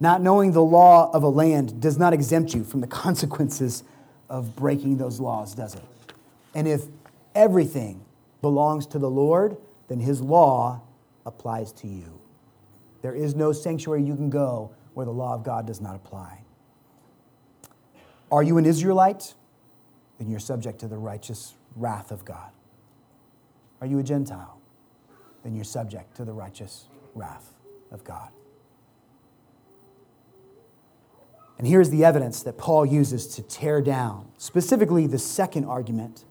[0.00, 3.82] Not knowing the law of a land does not exempt you from the consequences
[4.28, 5.82] of breaking those laws, does it?
[6.54, 6.84] And if
[7.34, 8.04] everything
[8.40, 9.56] belongs to the Lord,
[9.88, 10.82] then his law
[11.26, 12.20] applies to you.
[13.02, 16.42] There is no sanctuary you can go where the law of God does not apply.
[18.30, 19.34] Are you an Israelite?
[20.18, 22.50] Then you're subject to the righteous wrath of God.
[23.80, 24.58] Are you a Gentile?
[25.44, 27.54] Then you're subject to the righteous wrath
[27.90, 28.30] of God.
[31.58, 36.24] And here's the evidence that Paul uses to tear down, specifically the second argument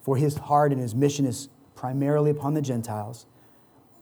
[0.00, 3.26] for his heart and his mission is primarily upon the Gentiles.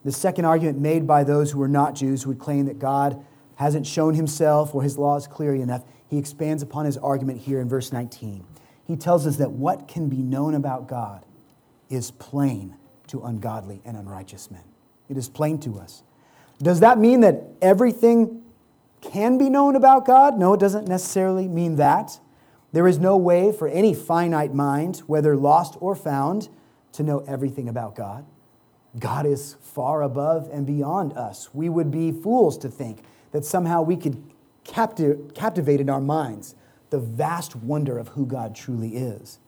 [0.04, 3.22] The second argument made by those who are not Jews who would claim that God
[3.56, 7.60] hasn't shown himself or his law is clear enough, he expands upon his argument here
[7.60, 8.44] in verse 19.
[8.84, 11.24] He tells us that what can be known about God
[11.88, 12.74] is plain
[13.06, 14.64] to ungodly and unrighteous men.
[15.08, 16.02] It is plain to us.
[16.60, 18.42] Does that mean that everything
[19.00, 20.36] can be known about God?
[20.36, 22.18] No, it doesn't necessarily mean that.
[22.72, 26.48] There is no way for any finite mind, whether lost or found,
[26.92, 28.26] to know everything about God.
[28.98, 31.54] God is far above and beyond us.
[31.54, 34.20] We would be fools to think that somehow we could
[34.64, 36.54] captive, captivate in our minds
[36.90, 39.38] the vast wonder of who God truly is.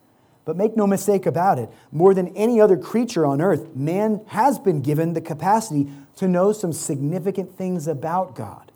[0.45, 4.59] But make no mistake about it, more than any other creature on earth, man has
[4.59, 8.71] been given the capacity to know some significant things about God.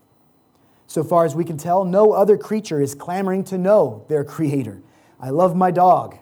[0.88, 4.82] So far as we can tell, no other creature is clamoring to know their creator.
[5.19, 6.17] I love my dog,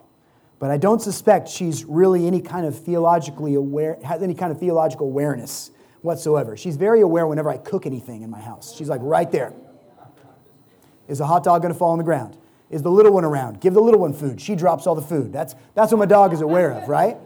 [0.58, 4.58] but I don't suspect she's really any kind of theologically aware, has any kind of
[4.58, 5.70] theological awareness
[6.02, 6.56] whatsoever.
[6.56, 8.74] She's very aware whenever I cook anything in my house.
[8.74, 9.52] She's like right there.
[11.08, 12.36] Is a hot dog going to fall on the ground?
[12.68, 13.60] Is the little one around?
[13.60, 14.40] Give the little one food.
[14.40, 15.32] She drops all the food.
[15.32, 17.16] That's, that's what my dog is aware of, right?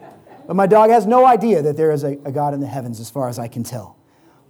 [0.46, 3.00] But my dog has no idea that there is a, a God in the heavens,
[3.00, 3.96] as far as I can tell.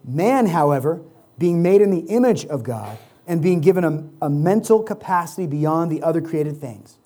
[0.04, 1.00] Man, however,
[1.38, 5.92] being made in the image of God and being given a, a mental capacity beyond
[5.92, 6.98] the other created things,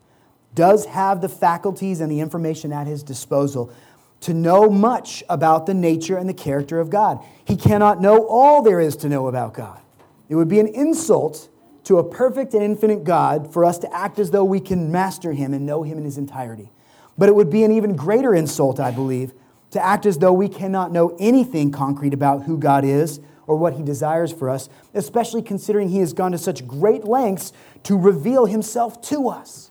[0.54, 3.72] does have the faculties and the information at his disposal
[4.20, 7.22] to know much about the nature and the character of God.
[7.44, 9.80] He cannot know all there is to know about God.
[10.28, 11.48] It would be an insult
[11.84, 15.32] to a perfect and infinite God for us to act as though we can master
[15.32, 16.70] him and know him in his entirety.
[17.16, 19.32] But it would be an even greater insult, I believe,
[19.70, 23.74] to act as though we cannot know anything concrete about who God is or what
[23.74, 27.52] he desires for us, especially considering he has gone to such great lengths
[27.84, 29.70] to reveal himself to us.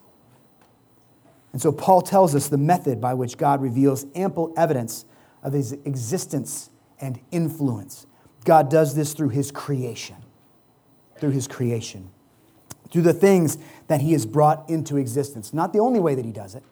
[1.51, 5.05] And so Paul tells us the method by which God reveals ample evidence
[5.41, 8.07] of his existence and influence.
[8.43, 10.17] God does this through his creation,
[11.19, 12.09] through his creation,
[12.91, 15.53] through the things that he has brought into existence.
[15.53, 16.63] Not the only way that he does it.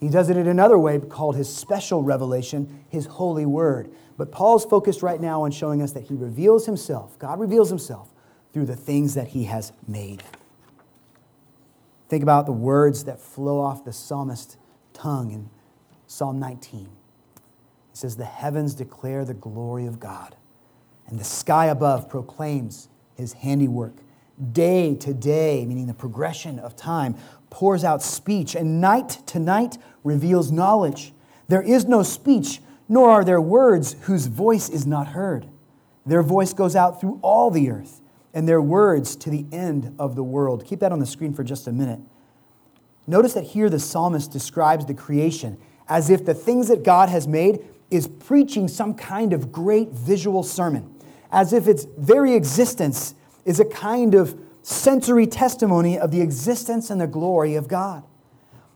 [0.00, 3.90] He does it in another way called his special revelation, his holy word.
[4.16, 8.10] But Paul's focused right now on showing us that he reveals himself, God reveals himself
[8.52, 10.22] through the things that he has made.
[12.08, 14.56] Think about the words that flow off the psalmist's
[14.92, 15.50] tongue in
[16.06, 16.80] Psalm 19.
[16.80, 16.88] He
[17.94, 20.36] says, The heavens declare the glory of God,
[21.08, 23.94] and the sky above proclaims his handiwork.
[24.52, 27.16] Day to day, meaning the progression of time,
[27.50, 31.12] pours out speech, and night to night reveals knowledge.
[31.48, 35.46] There is no speech nor are there words whose voice is not heard.
[36.06, 38.00] Their voice goes out through all the earth,
[38.34, 40.64] and their words to the end of the world.
[40.66, 42.00] Keep that on the screen for just a minute.
[43.06, 47.28] Notice that here the psalmist describes the creation as if the things that God has
[47.28, 50.93] made is preaching some kind of great visual sermon,
[51.34, 57.00] as if its very existence is a kind of sensory testimony of the existence and
[57.00, 58.04] the glory of God.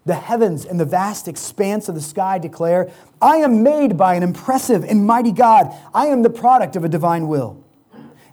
[0.05, 2.91] The heavens and the vast expanse of the sky declare,
[3.23, 5.73] I am made by an impressive and mighty God.
[5.95, 7.65] I am the product of a divine will.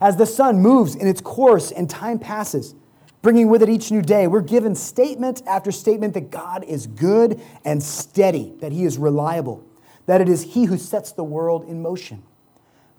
[0.02, 2.74] As the sun moves in its course and time passes,
[3.22, 7.40] bringing with it each new day, we're given statement after statement that God is good
[7.64, 9.64] and steady, that He is reliable,
[10.08, 12.24] that it is He who sets the world in motion.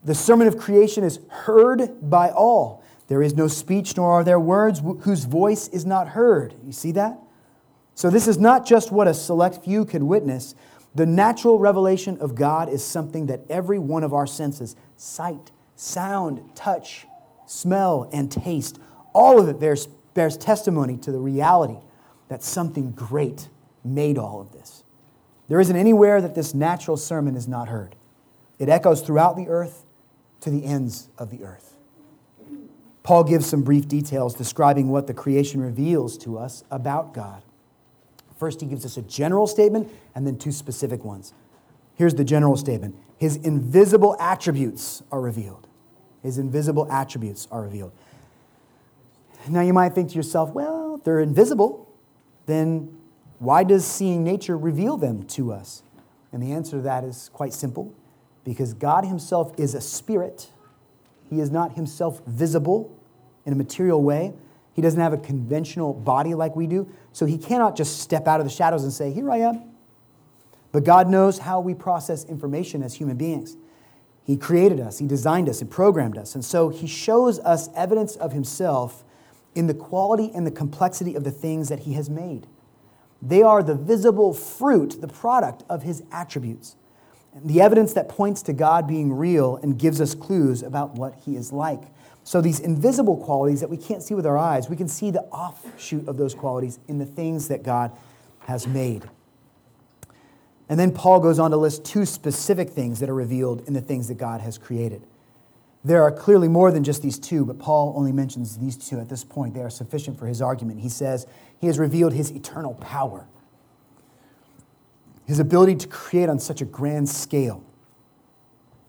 [0.07, 2.85] The sermon of creation is heard by all.
[3.09, 6.55] There is no speech, nor are there words whose voice is not heard.
[6.65, 7.19] You see that?
[7.97, 10.55] So, this is not just what a select few can witness.
[10.95, 16.55] The natural revelation of God is something that every one of our senses sight, sound,
[16.55, 17.07] touch,
[17.47, 18.79] smell, and taste
[19.13, 21.79] all of it bears, bears testimony to the reality
[22.29, 23.49] that something great
[23.83, 24.85] made all of this.
[25.49, 27.97] There isn't anywhere that this natural sermon is not heard.
[28.59, 29.86] It echoes throughout the earth
[30.41, 31.77] to the ends of the earth.
[33.03, 37.43] Paul gives some brief details describing what the creation reveals to us about God.
[38.37, 41.33] First, he gives us a general statement and then two specific ones.
[41.95, 45.67] Here's the general statement His invisible attributes are revealed.
[46.23, 47.93] His invisible attributes are revealed.
[49.49, 51.89] Now, you might think to yourself, well, they're invisible,
[52.47, 52.97] then
[53.39, 55.83] why does seeing nature reveal them to us?
[56.33, 57.95] And the answer to that is quite simple
[58.47, 60.53] because God Himself is a spirit.
[61.29, 62.97] He is not Himself visible
[63.45, 64.33] in a material way.
[64.73, 66.89] He doesn't have a conventional body like we do.
[67.13, 69.65] So He cannot just step out of the shadows and say, Here I am.
[70.71, 73.57] But God knows how we process information as human beings.
[74.23, 76.37] He created us, He designed us, He programmed us.
[76.37, 79.05] And so He shows us evidence of Himself
[79.57, 82.47] in the quality and the complexity of the things that He has made.
[83.21, 86.77] They are the visible fruit, the product of His attributes,
[87.45, 91.37] the evidence that points to God being real and gives us clues about what He
[91.37, 91.83] is like.
[92.25, 95.23] So, these invisible qualities that we can't see with our eyes, we can see the
[95.23, 97.93] offshoot of those qualities in the things that God
[98.41, 99.09] has made.
[100.69, 103.81] And then Paul goes on to list two specific things that are revealed in the
[103.81, 105.03] things that God has created.
[105.85, 109.09] There are clearly more than just these two, but Paul only mentions these two at
[109.09, 109.55] this point.
[109.55, 110.81] They are sufficient for his argument.
[110.81, 111.29] He says
[111.61, 113.29] he has revealed his eternal power,
[115.27, 117.65] his ability to create on such a grand scale,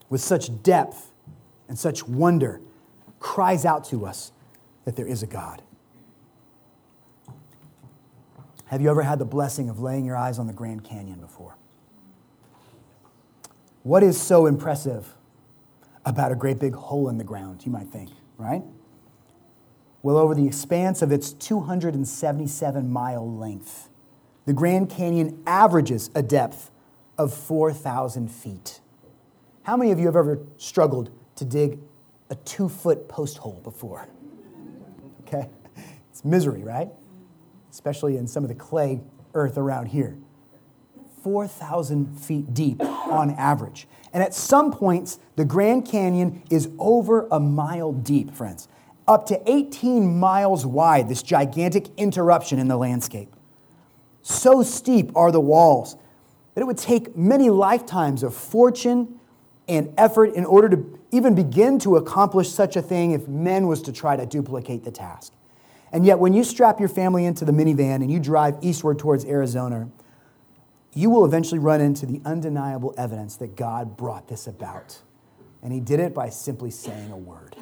[0.09, 1.11] with such depth
[1.67, 2.61] and such wonder,
[3.19, 4.31] cries out to us
[4.85, 5.61] that there is a God.
[8.65, 11.55] Have you ever had the blessing of laying your eyes on the Grand Canyon before?
[13.83, 15.13] What is so impressive
[16.05, 18.61] about a great big hole in the ground, you might think, right?
[20.03, 23.89] Well, over the expanse of its 277 mile length,
[24.47, 26.71] the Grand Canyon averages a depth
[27.17, 28.79] of 4,000 feet.
[29.63, 31.79] How many of you have ever struggled to dig
[32.29, 34.07] a two foot post hole before?
[35.27, 35.49] Okay?
[36.09, 36.87] It's misery, right?
[37.69, 39.01] Especially in some of the clay
[39.33, 40.17] earth around here.
[41.23, 43.85] 4,000 feet deep on average.
[44.13, 48.69] And at some points, the Grand Canyon is over a mile deep, friends.
[49.09, 53.33] Up to 18 miles wide, this gigantic interruption in the landscape.
[54.30, 55.95] So steep are the walls
[56.53, 59.21] that it would take many lifetimes of fortune
[59.69, 63.82] and effort in order to even begin to accomplish such a thing if men was
[63.84, 65.32] to try to duplicate the task.
[65.93, 69.23] And yet, when you strap your family into the minivan and you drive eastward towards
[69.23, 69.89] Arizona,
[70.93, 75.01] you will eventually run into the undeniable evidence that God brought this about.
[75.63, 77.55] And He did it by simply saying a word.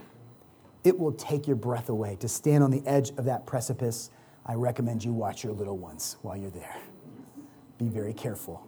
[0.83, 2.15] It will take your breath away.
[2.21, 4.09] To stand on the edge of that precipice,
[4.45, 6.77] I recommend you watch your little ones while you're there.
[7.77, 8.65] Be very careful.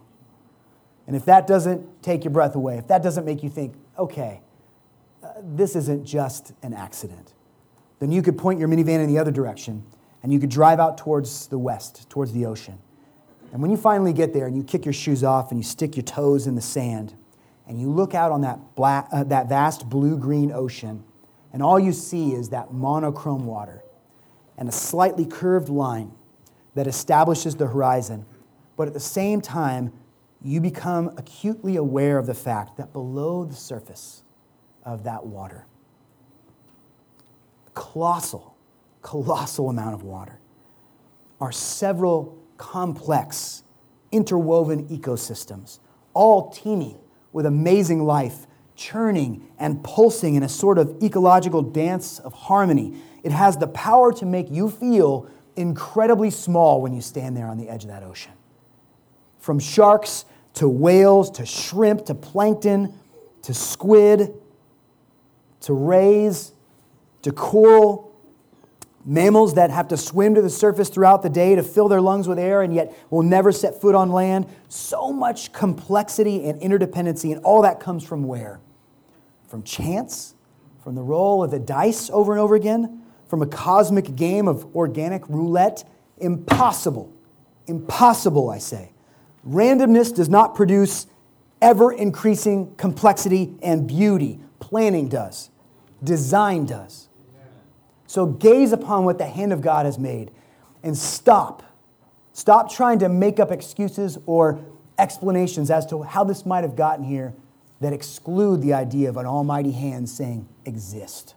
[1.06, 4.42] And if that doesn't take your breath away, if that doesn't make you think, okay,
[5.22, 7.32] uh, this isn't just an accident,
[8.00, 9.84] then you could point your minivan in the other direction
[10.22, 12.78] and you could drive out towards the west, towards the ocean.
[13.52, 15.96] And when you finally get there and you kick your shoes off and you stick
[15.96, 17.14] your toes in the sand
[17.66, 21.04] and you look out on that, black, uh, that vast blue green ocean,
[21.52, 23.82] and all you see is that monochrome water
[24.58, 26.12] and a slightly curved line
[26.74, 28.26] that establishes the horizon.
[28.76, 29.92] But at the same time,
[30.42, 34.22] you become acutely aware of the fact that below the surface
[34.84, 35.64] of that water,
[37.74, 38.56] colossal,
[39.02, 40.38] colossal amount of water,
[41.40, 43.62] are several complex,
[44.10, 45.78] interwoven ecosystems,
[46.14, 46.98] all teeming
[47.32, 52.94] with amazing life, churning and pulsing in a sort of ecological dance of harmony.
[53.22, 57.58] It has the power to make you feel incredibly small when you stand there on
[57.58, 58.32] the edge of that ocean.
[59.38, 62.94] From sharks to whales to shrimp to plankton
[63.42, 64.34] to squid
[65.60, 66.52] to rays
[67.22, 68.08] to coral
[69.08, 72.28] Mammals that have to swim to the surface throughout the day to fill their lungs
[72.28, 74.46] with air and yet will never set foot on land.
[74.68, 78.60] So much complexity and interdependency, and all that comes from where?
[79.46, 80.34] From chance?
[80.84, 83.02] From the roll of the dice over and over again?
[83.28, 85.88] From a cosmic game of organic roulette?
[86.18, 87.12] Impossible.
[87.66, 88.92] Impossible, I say.
[89.46, 91.06] Randomness does not produce
[91.60, 94.40] ever increasing complexity and beauty.
[94.60, 95.50] Planning does,
[96.02, 97.08] design does.
[98.06, 100.30] So gaze upon what the hand of God has made
[100.82, 101.62] and stop.
[102.32, 104.64] Stop trying to make up excuses or
[104.98, 107.34] explanations as to how this might have gotten here
[107.80, 111.34] that exclude the idea of an almighty hand saying, exist.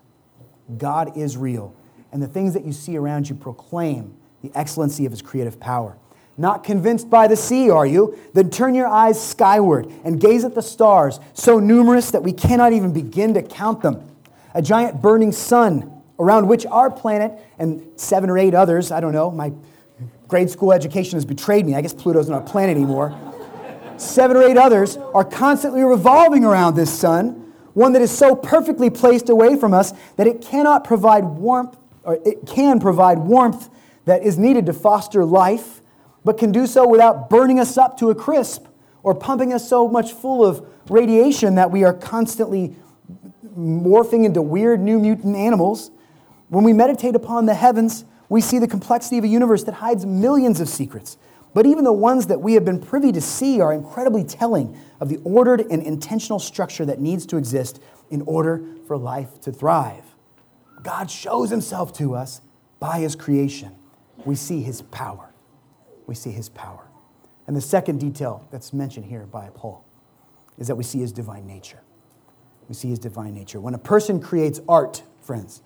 [0.77, 1.75] God is real,
[2.11, 5.97] and the things that you see around you proclaim the excellency of his creative power.
[6.37, 8.17] Not convinced by the sea, are you?
[8.33, 12.73] Then turn your eyes skyward and gaze at the stars, so numerous that we cannot
[12.73, 14.09] even begin to count them.
[14.53, 19.13] A giant burning sun around which our planet and seven or eight others, I don't
[19.13, 19.51] know, my
[20.27, 21.75] grade school education has betrayed me.
[21.75, 23.17] I guess Pluto's not a planet anymore.
[23.97, 28.89] Seven or eight others are constantly revolving around this sun, one that is so perfectly
[28.89, 33.69] placed away from us that it cannot provide warmth, or it can provide warmth
[34.05, 35.81] that is needed to foster life,
[36.23, 38.65] but can do so without burning us up to a crisp
[39.03, 42.75] or pumping us so much full of radiation that we are constantly
[43.57, 45.91] morphing into weird new mutant animals.
[46.49, 50.05] When we meditate upon the heavens, we see the complexity of a universe that hides
[50.05, 51.17] millions of secrets.
[51.53, 55.09] But even the ones that we have been privy to see are incredibly telling of
[55.09, 60.10] the ordered and intentional structure that needs to exist in order for life to thrive.
[60.83, 62.41] God shows himself to us
[62.79, 63.75] by his creation.
[64.25, 65.33] We see his power.
[66.07, 66.87] We see his power.
[67.47, 69.85] And the second detail that's mentioned here by Paul
[70.57, 71.81] is that we see his divine nature.
[72.67, 73.59] We see his divine nature.
[73.59, 75.61] When a person creates art, friends,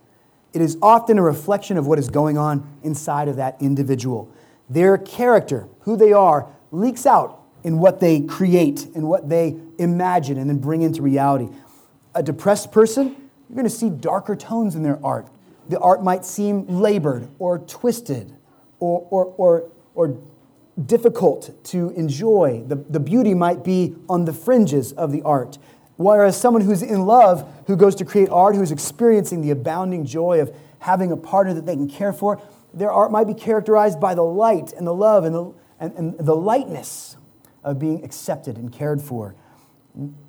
[0.53, 4.31] it is often a reflection of what is going on inside of that individual.
[4.69, 10.37] Their character, who they are, leaks out in what they create and what they imagine
[10.37, 11.49] and then bring into reality.
[12.13, 15.27] A depressed person, you're going to see darker tones in their art.
[15.69, 18.35] The art might seem labored or twisted
[18.79, 20.17] or, or, or, or
[20.85, 22.63] difficult to enjoy.
[22.67, 25.57] The, the beauty might be on the fringes of the art.
[25.97, 30.41] Whereas someone who's in love, who goes to create art, who's experiencing the abounding joy
[30.41, 32.41] of having a partner that they can care for,
[32.73, 36.17] their art might be characterized by the light and the love and the, and, and
[36.19, 37.15] the lightness
[37.63, 39.35] of being accepted and cared for.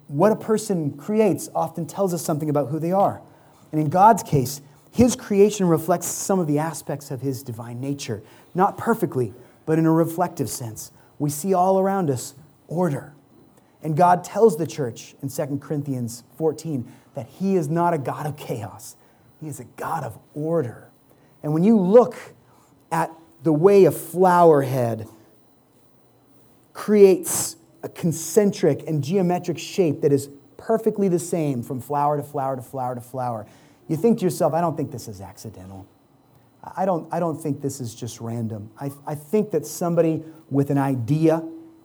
[0.09, 3.21] What a person creates often tells us something about who they are.
[3.73, 4.61] And in God's case,
[4.93, 8.23] his creation reflects some of the aspects of his divine nature.
[8.55, 9.35] Not perfectly,
[9.67, 10.93] but in a reflective sense.
[11.19, 12.35] We see all around us
[12.69, 13.15] order.
[13.83, 18.27] And God tells the church in 2 Corinthians 14 that he is not a God
[18.27, 18.97] of chaos,
[19.41, 20.91] he is a God of order.
[21.43, 22.17] And when you look
[22.91, 23.11] at
[23.43, 25.07] the way a flower head
[26.73, 27.56] creates
[27.87, 32.63] a concentric and geometric shape that is perfectly the same from flower to flower to
[32.63, 33.47] flower to flower,
[33.87, 35.87] you think to yourself, I don't think this is accidental.
[36.77, 38.71] I don't, I don't think this is just random.
[38.81, 41.45] I, I think that somebody with an idea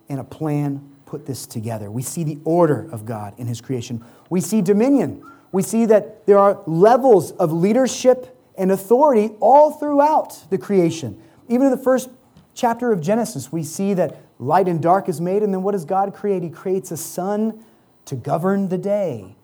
[0.09, 1.91] and a plan put this together.
[1.91, 4.03] We see the order of God in His creation.
[4.31, 5.23] We see dominion.
[5.51, 11.21] We see that there are levels of leadership and authority all throughout the creation.
[11.47, 12.09] Even in the first
[12.55, 15.85] chapter of Genesis, we see that light and dark is made, and then what does
[15.85, 16.41] God create?
[16.43, 17.63] He creates a sun
[18.05, 19.35] to govern the day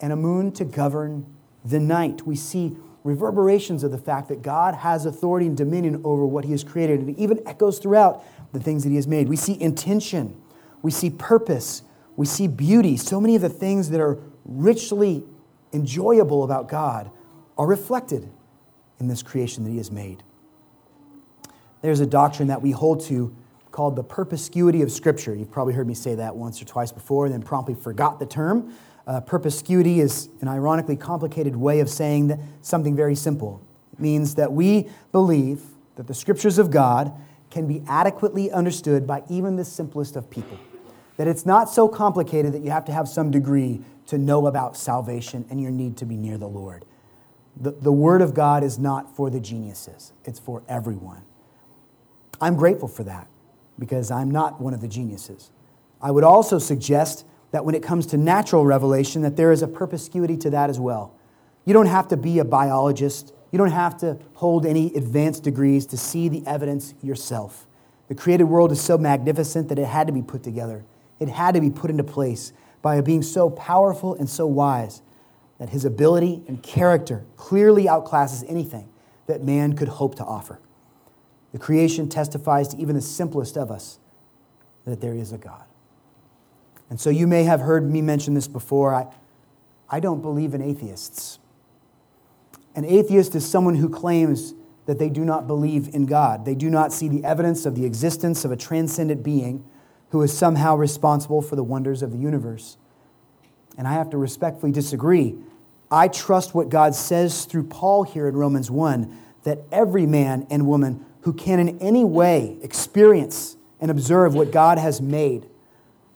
[0.00, 1.26] and a moon to govern
[1.64, 2.26] the night.
[2.26, 6.52] We see reverberations of the fact that God has authority and dominion over what He
[6.52, 7.00] has created.
[7.00, 9.28] And it even echoes throughout the things that He has made.
[9.28, 10.40] We see intention,
[10.82, 11.82] we see purpose,
[12.16, 12.96] we see beauty.
[12.96, 15.22] So many of the things that are richly
[15.72, 17.10] enjoyable about God
[17.58, 18.30] are reflected
[18.98, 20.22] in this creation that He has made.
[21.82, 23.36] There's a doctrine that we hold to
[23.76, 25.34] called the perspicuity of Scripture.
[25.34, 28.24] You've probably heard me say that once or twice before and then promptly forgot the
[28.24, 28.74] term.
[29.06, 33.60] Uh, perspicuity is an ironically complicated way of saying that something very simple.
[33.92, 35.60] It means that we believe
[35.96, 37.12] that the scriptures of God
[37.50, 40.58] can be adequately understood by even the simplest of people.
[41.18, 44.78] That it's not so complicated that you have to have some degree to know about
[44.78, 46.86] salvation and your need to be near the Lord.
[47.60, 51.24] The, the Word of God is not for the geniuses, it's for everyone.
[52.40, 53.28] I'm grateful for that
[53.78, 55.50] because I'm not one of the geniuses.
[56.00, 59.68] I would also suggest that when it comes to natural revelation that there is a
[59.68, 61.14] perspicuity to that as well.
[61.64, 63.32] You don't have to be a biologist.
[63.50, 67.66] You don't have to hold any advanced degrees to see the evidence yourself.
[68.08, 70.84] The created world is so magnificent that it had to be put together.
[71.18, 72.52] It had to be put into place
[72.82, 75.02] by a being so powerful and so wise
[75.58, 78.88] that his ability and character clearly outclasses anything
[79.26, 80.60] that man could hope to offer.
[81.56, 83.98] The creation testifies to even the simplest of us
[84.84, 85.64] that there is a God.
[86.90, 88.94] And so you may have heard me mention this before.
[88.94, 89.06] I,
[89.88, 91.38] I don't believe in atheists.
[92.74, 94.52] An atheist is someone who claims
[94.84, 96.44] that they do not believe in God.
[96.44, 99.64] They do not see the evidence of the existence of a transcendent being
[100.10, 102.76] who is somehow responsible for the wonders of the universe.
[103.78, 105.38] And I have to respectfully disagree.
[105.90, 110.66] I trust what God says through Paul here in Romans 1 that every man and
[110.66, 115.48] woman who can in any way experience and observe what God has made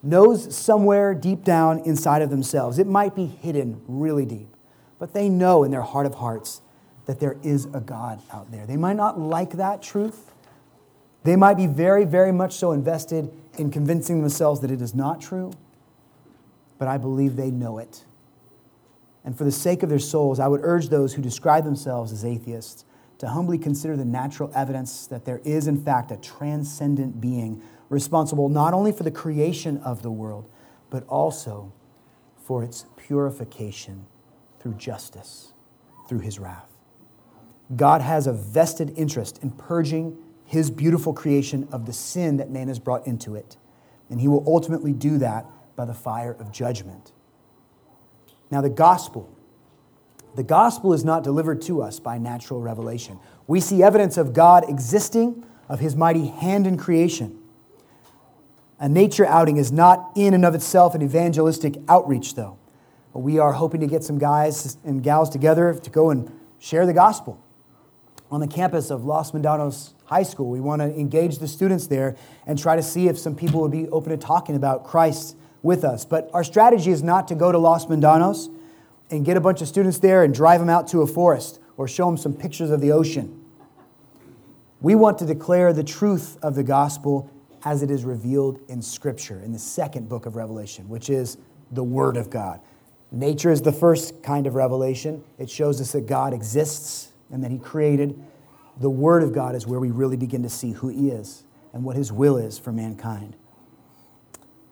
[0.05, 2.79] knows somewhere deep down inside of themselves.
[2.79, 4.55] It might be hidden really deep,
[5.01, 6.63] but they know in their heart of hearts
[7.07, 8.67] that there is a God out there.
[8.67, 10.33] They might not like that truth.
[11.25, 15.21] They might be very, very much so invested in convincing themselves that it is not
[15.21, 15.53] true,
[16.79, 18.05] but I believe they know it.
[19.25, 22.25] And for the sake of their souls, I would urge those who describe themselves as
[22.25, 22.85] atheists
[23.21, 28.49] to humbly consider the natural evidence that there is, in fact, a transcendent being responsible
[28.49, 30.51] not only for the creation of the world,
[30.89, 31.71] but also
[32.43, 34.07] for its purification
[34.59, 35.53] through justice,
[36.09, 36.71] through his wrath.
[37.77, 40.17] God has a vested interest in purging
[40.47, 43.59] his beautiful creation of the sin that man has brought into it.
[44.09, 45.45] And he will ultimately do that
[45.77, 47.13] by the fire of judgment.
[48.51, 49.31] Now, the gospel
[50.35, 53.19] the gospel is not delivered to us by natural revelation.
[53.47, 57.39] We see evidence of God existing, of his mighty hand in creation.
[58.79, 62.59] A nature outing is not in and of itself an evangelistic outreach, though.
[63.13, 66.93] We are hoping to get some guys and gals together to go and share the
[66.93, 67.43] gospel.
[68.31, 72.17] On the campus of Los Mundanos High School, we want to engage the students there
[72.47, 75.85] and try to see if some people would be open to talking about Christ with
[75.85, 76.05] us.
[76.05, 78.49] But our strategy is not to go to Los Mundanos
[79.11, 81.89] and get a bunch of students there and drive them out to a forest or
[81.89, 83.45] show them some pictures of the ocean.
[84.81, 87.31] We want to declare the truth of the gospel
[87.65, 91.37] as it is revealed in Scripture, in the second book of Revelation, which is
[91.71, 92.61] the Word of God.
[93.13, 95.23] Nature is the first kind of revelation.
[95.39, 98.23] It shows us that God exists and that He created.
[98.79, 101.85] The Word of God is where we really begin to see who He is and
[101.85, 103.37] what His will is for mankind.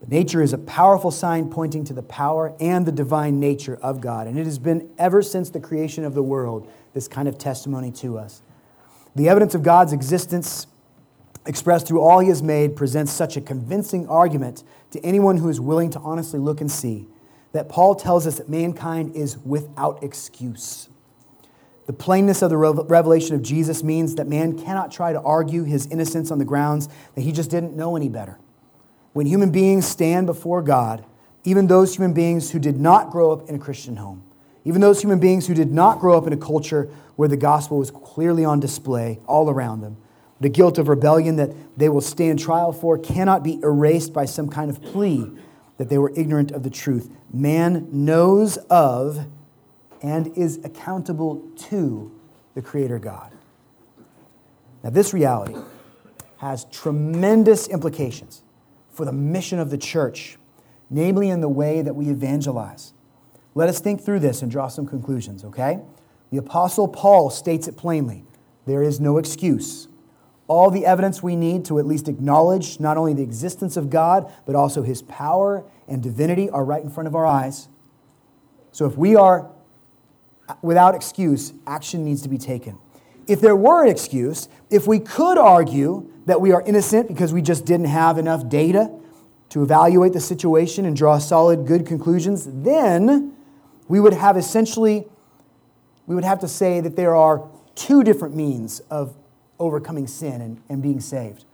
[0.01, 4.01] But nature is a powerful sign pointing to the power and the divine nature of
[4.01, 4.27] God.
[4.27, 7.91] And it has been ever since the creation of the world this kind of testimony
[7.93, 8.43] to us.
[9.17, 10.67] The evidence of God's existence
[11.47, 15.61] expressed through all he has made presents such a convincing argument to anyone who is
[15.61, 17.09] willing to honestly look and see
[17.53, 20.89] that Paul tells us that mankind is without excuse.
[21.87, 25.87] The plainness of the revelation of Jesus means that man cannot try to argue his
[25.87, 28.39] innocence on the grounds that he just didn't know any better
[29.13, 31.05] when human beings stand before God,
[31.45, 34.23] even those human beings who did not grow up in a Christian home,
[34.65, 37.79] even those human beings who did not grow up in a culture where the gospel
[37.79, 39.97] was clearly on display all around them,
[40.41, 44.49] the guilt of rebellion that they will stand trial for cannot be erased by some
[44.49, 45.31] kind of plea
[45.79, 47.11] that they were ignorant of the truth.
[47.33, 49.27] Man knows of
[50.03, 52.13] and is accountable to
[52.55, 53.33] the Creator God.
[54.83, 55.57] Now, this reality
[56.39, 58.43] has tremendous implications
[58.99, 60.39] for the mission of the church,
[60.91, 62.95] namely in the way that we evangelize.
[63.55, 65.79] Let us think through this and draw some conclusions, okay?
[66.33, 68.25] The Apostle Paul states it plainly
[68.67, 69.87] there is no excuse.
[70.49, 74.33] All the evidence we need to at least acknowledge not only the existence of God,
[74.47, 77.69] but also his power and divinity are right in front of our eyes.
[78.73, 79.49] So if we are
[80.49, 82.79] uh, without excuse, action needs to be taken.
[83.29, 87.43] If there were an excuse, if we could argue that we are innocent because we
[87.43, 88.91] just didn't have enough data
[89.51, 93.35] to evaluate the situation and draw solid, good conclusions, then
[93.87, 95.07] we would have essentially,
[96.07, 99.15] we would have to say that there are two different means of
[99.59, 101.45] overcoming sin and, and being saved.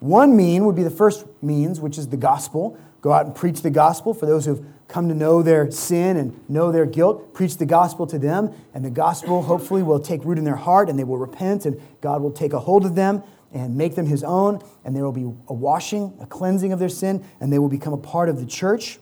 [0.00, 2.78] One mean would be the first means, which is the gospel.
[3.00, 6.38] Go out and preach the gospel for those who've come to know their sin and
[6.50, 7.32] know their guilt.
[7.32, 10.90] Preach the gospel to them, and the gospel hopefully will take root in their heart
[10.90, 13.22] and they will repent, and God will take a hold of them
[13.52, 16.88] and make them his own, and there will be a washing, a cleansing of their
[16.90, 18.98] sin, and they will become a part of the church.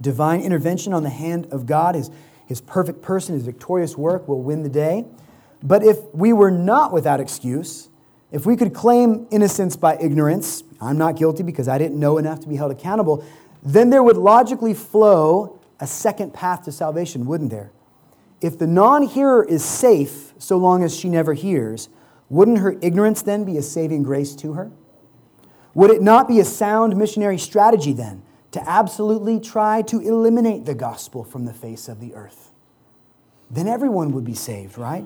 [0.00, 2.10] Divine intervention on the hand of God, his,
[2.46, 5.04] his perfect person, his victorious work will win the day.
[5.62, 7.88] But if we were not without excuse,
[8.30, 12.40] if we could claim innocence by ignorance, I'm not guilty because I didn't know enough
[12.40, 13.24] to be held accountable,
[13.66, 17.72] then there would logically flow a second path to salvation, wouldn't there?
[18.40, 21.88] If the non hearer is safe so long as she never hears,
[22.30, 24.70] wouldn't her ignorance then be a saving grace to her?
[25.74, 30.74] Would it not be a sound missionary strategy then to absolutely try to eliminate the
[30.74, 32.52] gospel from the face of the earth?
[33.50, 35.04] Then everyone would be saved, right?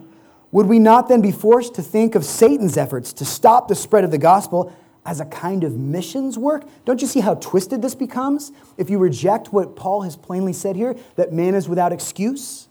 [0.53, 4.05] Would we not then be forced to think of Satan's efforts to stop the spread
[4.05, 4.75] of the gospel
[5.05, 6.65] as a kind of missions work?
[6.85, 10.77] Don't you see how twisted this becomes if you reject what Paul has plainly said
[10.77, 12.69] here that man is without excuse?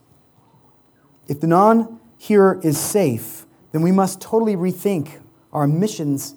[1.27, 5.21] If the non hearer is safe, then we must totally rethink
[5.53, 6.35] our missions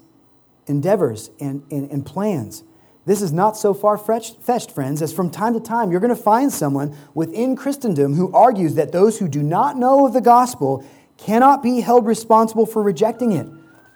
[0.66, 2.62] endeavors and, and, and plans.
[3.04, 6.22] This is not so far fetched, friends, as from time to time you're going to
[6.22, 10.84] find someone within Christendom who argues that those who do not know of the gospel
[11.16, 13.48] cannot be held responsible for rejecting it.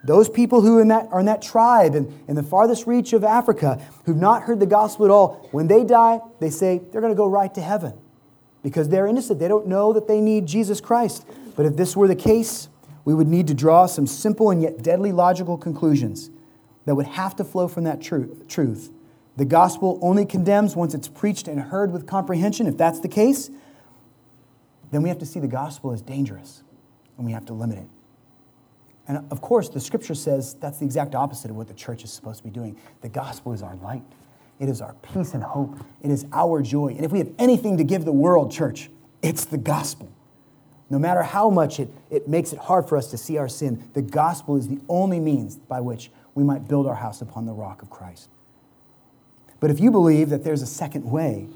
[0.07, 3.25] Those people who in that, are in that tribe and in the farthest reach of
[3.25, 7.13] Africa who've not heard the gospel at all, when they die, they say they're going
[7.13, 7.93] to go right to heaven
[8.63, 9.41] because they're innocent.
[9.41, 11.27] They don't know that they need Jesus Christ.
[11.57, 12.69] But if this were the case,
[13.05, 16.31] we would need to draw some simple and yet deadly logical conclusions
[16.85, 18.91] that would have to flow from that truth.
[19.37, 22.67] The gospel only condemns once it's preached and heard with comprehension.
[22.67, 23.51] If that's the case,
[24.93, 26.63] then we have to see the gospel as dangerous
[27.17, 27.89] and we have to limit it.
[29.09, 32.13] And of course, the scripture says that's the exact opposite of what the church is
[32.13, 32.77] supposed to be doing.
[33.03, 34.03] The gospel is our light,
[34.59, 36.89] it is our peace and hope, it is our joy.
[36.89, 38.91] And if we have anything to give the world, church,
[39.23, 40.11] it's the gospel.
[40.89, 43.89] No matter how much it, it makes it hard for us to see our sin,
[43.93, 47.53] the gospel is the only means by which we might build our house upon the
[47.53, 48.29] rock of Christ.
[49.59, 51.49] But if you believe that there's a second way,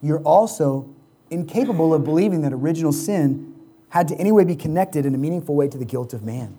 [0.00, 0.88] you're also
[1.30, 3.54] incapable of believing that original sin
[3.90, 6.56] had to anyway be connected in a meaningful way to the guilt of man.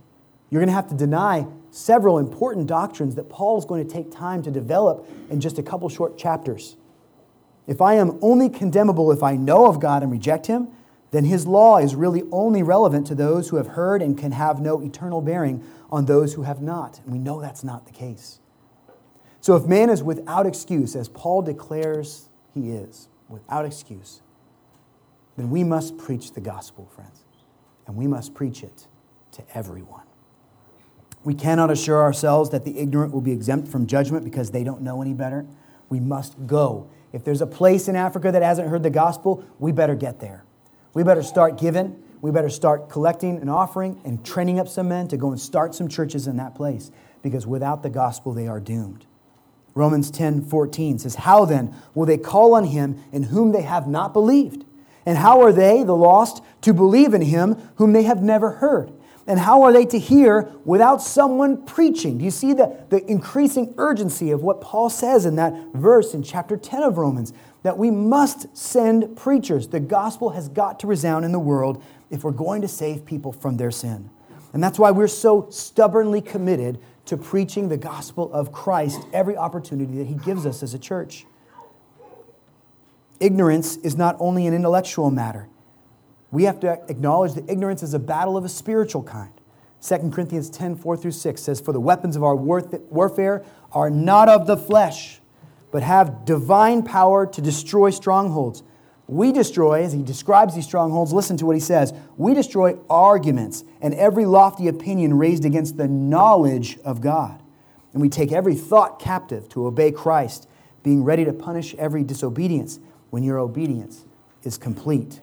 [0.52, 4.12] You're going to have to deny several important doctrines that Paul is going to take
[4.12, 6.76] time to develop in just a couple short chapters.
[7.68, 10.68] If I am only condemnable if I know of God and reject him,
[11.12, 14.60] then his law is really only relevant to those who have heard and can have
[14.60, 16.99] no eternal bearing on those who have not.
[16.99, 18.39] And we know that's not the case.
[19.39, 24.22] So if man is without excuse, as Paul declares he is, without excuse,
[25.38, 27.24] then we must preach the gospel, friends.
[27.88, 28.88] And we must preach it
[29.34, 30.04] to everyone.
[31.24, 34.82] We cannot assure ourselves that the ignorant will be exempt from judgment because they don't
[34.82, 35.45] know any better.
[35.89, 36.89] We must go.
[37.13, 40.43] If there's a place in Africa that hasn't heard the gospel, we better get there.
[40.93, 42.01] We better start giving.
[42.22, 45.76] We better start collecting an offering and training up some men to go and start
[45.76, 46.91] some churches in that place
[47.22, 49.05] because without the gospel, they are doomed.
[49.74, 53.88] Romans 10 14 says, How then will they call on him in whom they have
[53.88, 54.65] not believed?
[55.05, 58.91] And how are they, the lost, to believe in him whom they have never heard?
[59.32, 62.18] And how are they to hear without someone preaching?
[62.18, 66.22] Do you see the, the increasing urgency of what Paul says in that verse in
[66.22, 67.32] chapter 10 of Romans?
[67.64, 69.70] That we must send preachers.
[69.70, 73.32] The gospel has got to resound in the world if we're going to save people
[73.32, 74.10] from their sin.
[74.52, 79.98] And that's why we're so stubbornly committed to preaching the gospel of Christ every opportunity
[80.00, 81.26] that he gives us as a church.
[83.22, 85.48] Ignorance is not only an intellectual matter,
[86.32, 89.32] we have to acknowledge that ignorance is a battle of a spiritual kind.
[89.82, 94.30] 2 Corinthians 10 4 through 6 says, For the weapons of our warfare are not
[94.30, 95.20] of the flesh,
[95.72, 98.64] but have divine power to destroy strongholds.
[99.08, 101.94] We destroy, as he describes these strongholds, listen to what he says.
[102.16, 107.42] We destroy arguments and every lofty opinion raised against the knowledge of God.
[107.92, 110.48] And we take every thought captive to obey Christ,
[110.82, 112.80] being ready to punish every disobedience
[113.10, 114.06] when your obedience
[114.44, 115.20] is complete.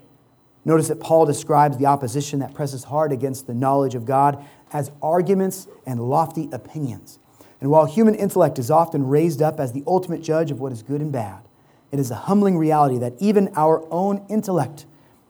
[0.69, 4.91] Notice that Paul describes the opposition that presses hard against the knowledge of God as
[5.01, 7.19] arguments and lofty opinions.
[7.62, 10.83] And while human intellect is often raised up as the ultimate judge of what is
[10.83, 11.41] good and bad,
[11.91, 14.85] it is a humbling reality that even our own intellect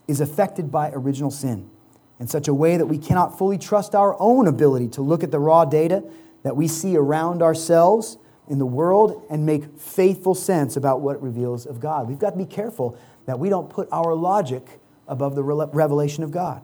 [0.08, 1.70] is affected by original sin
[2.18, 5.30] in such a way that we cannot fully trust our own ability to look at
[5.30, 6.02] the raw data
[6.42, 8.18] that we see around ourselves
[8.48, 12.08] in the world and make faithful sense about what it reveals of God.
[12.08, 16.30] We've got to be careful that we don't put our logic above the revelation of
[16.30, 16.62] God.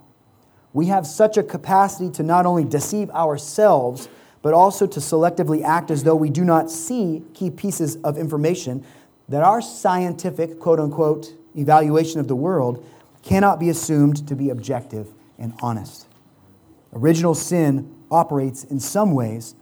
[0.73, 4.09] We have such a capacity to not only deceive ourselves,
[4.43, 8.85] but also to selectively act as though we do not see key pieces of information
[9.29, 12.85] that our scientific, quote unquote, evaluation of the world
[13.23, 16.07] cannot be assumed to be objective and honest.
[16.93, 19.55] Original sin operates in some ways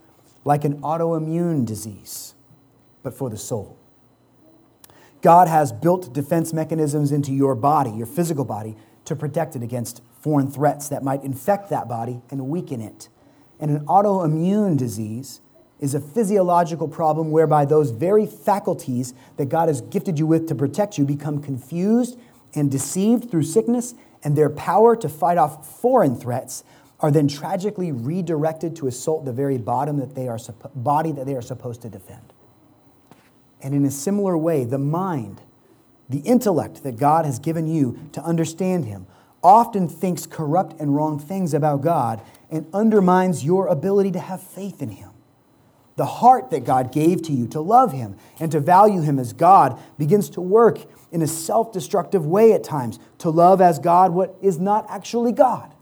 [0.43, 2.35] like an autoimmune disease,
[3.01, 3.77] but for the soul.
[5.23, 10.01] God has built defense mechanisms into your body, your physical body, to protect it against
[10.19, 13.07] foreign threats that might infect that body and weaken it.
[13.57, 15.39] And an autoimmune disease
[15.79, 20.55] is a physiological problem whereby those very faculties that God has gifted you with to
[20.55, 22.19] protect you become confused
[22.53, 23.95] and deceived through sickness,
[24.25, 26.65] and their power to fight off foreign threats
[26.99, 30.37] are then tragically redirected to assault the very bottom that they are,
[30.75, 32.32] body that they are supposed to defend.
[33.63, 35.41] And in a similar way, the mind,
[36.09, 39.07] the intellect that God has given you to understand Him,
[39.41, 44.81] often thinks corrupt and wrong things about God and undermines your ability to have faith
[44.81, 45.09] in Him.
[45.95, 49.31] The heart that God gave to you to love Him and to value Him as
[49.31, 50.79] God begins to work
[51.11, 55.31] in a self destructive way at times to love as God what is not actually
[55.31, 55.73] God.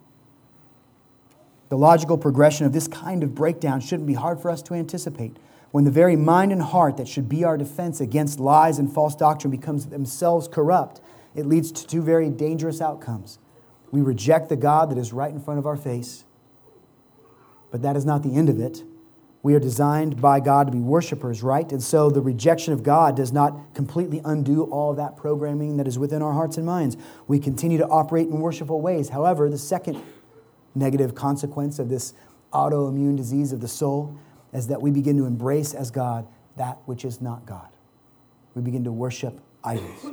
[1.70, 5.38] The logical progression of this kind of breakdown shouldn't be hard for us to anticipate
[5.72, 9.16] when the very mind and heart that should be our defense against lies and false
[9.16, 11.02] doctrine becomes themselves corrupt,
[11.34, 13.40] it leads to two very dangerous outcomes.
[13.90, 16.26] We reject the God that is right in front of our face,
[17.72, 18.84] but that is not the end of it.
[19.44, 21.70] We are designed by God to be worshipers, right?
[21.72, 25.98] And so the rejection of God does not completely undo all that programming that is
[25.98, 26.96] within our hearts and minds.
[27.28, 29.10] We continue to operate in worshipful ways.
[29.10, 30.02] However, the second
[30.76, 32.14] negative consequence of this
[32.54, 34.20] autoimmune disease of the soul
[34.54, 36.28] is that we begin to embrace as God
[36.58, 37.70] that which is not God.
[38.56, 40.06] We begin to worship idols.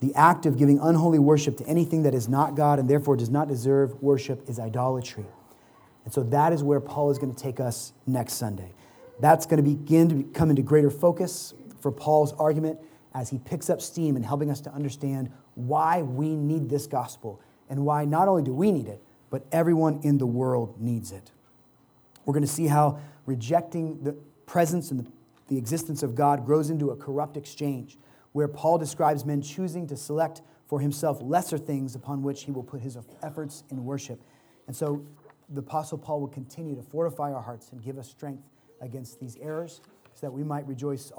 [0.00, 3.30] The act of giving unholy worship to anything that is not God and therefore does
[3.30, 5.24] not deserve worship is idolatry.
[6.04, 8.72] And so that is where Paul is going to take us next Sunday.
[9.20, 12.78] That's going to begin to come into greater focus for Paul's argument
[13.14, 17.40] as he picks up steam in helping us to understand why we need this gospel
[17.70, 21.32] and why not only do we need it, but everyone in the world needs it.
[22.24, 24.12] We're going to see how rejecting the
[24.46, 25.10] presence and the,
[25.48, 27.98] the existence of God grows into a corrupt exchange,
[28.32, 32.62] where Paul describes men choosing to select for himself lesser things upon which he will
[32.62, 34.20] put his efforts in worship.
[34.66, 35.04] And so
[35.48, 38.42] the Apostle Paul will continue to fortify our hearts and give us strength
[38.80, 39.80] against these errors
[40.14, 41.12] so that we might rejoice.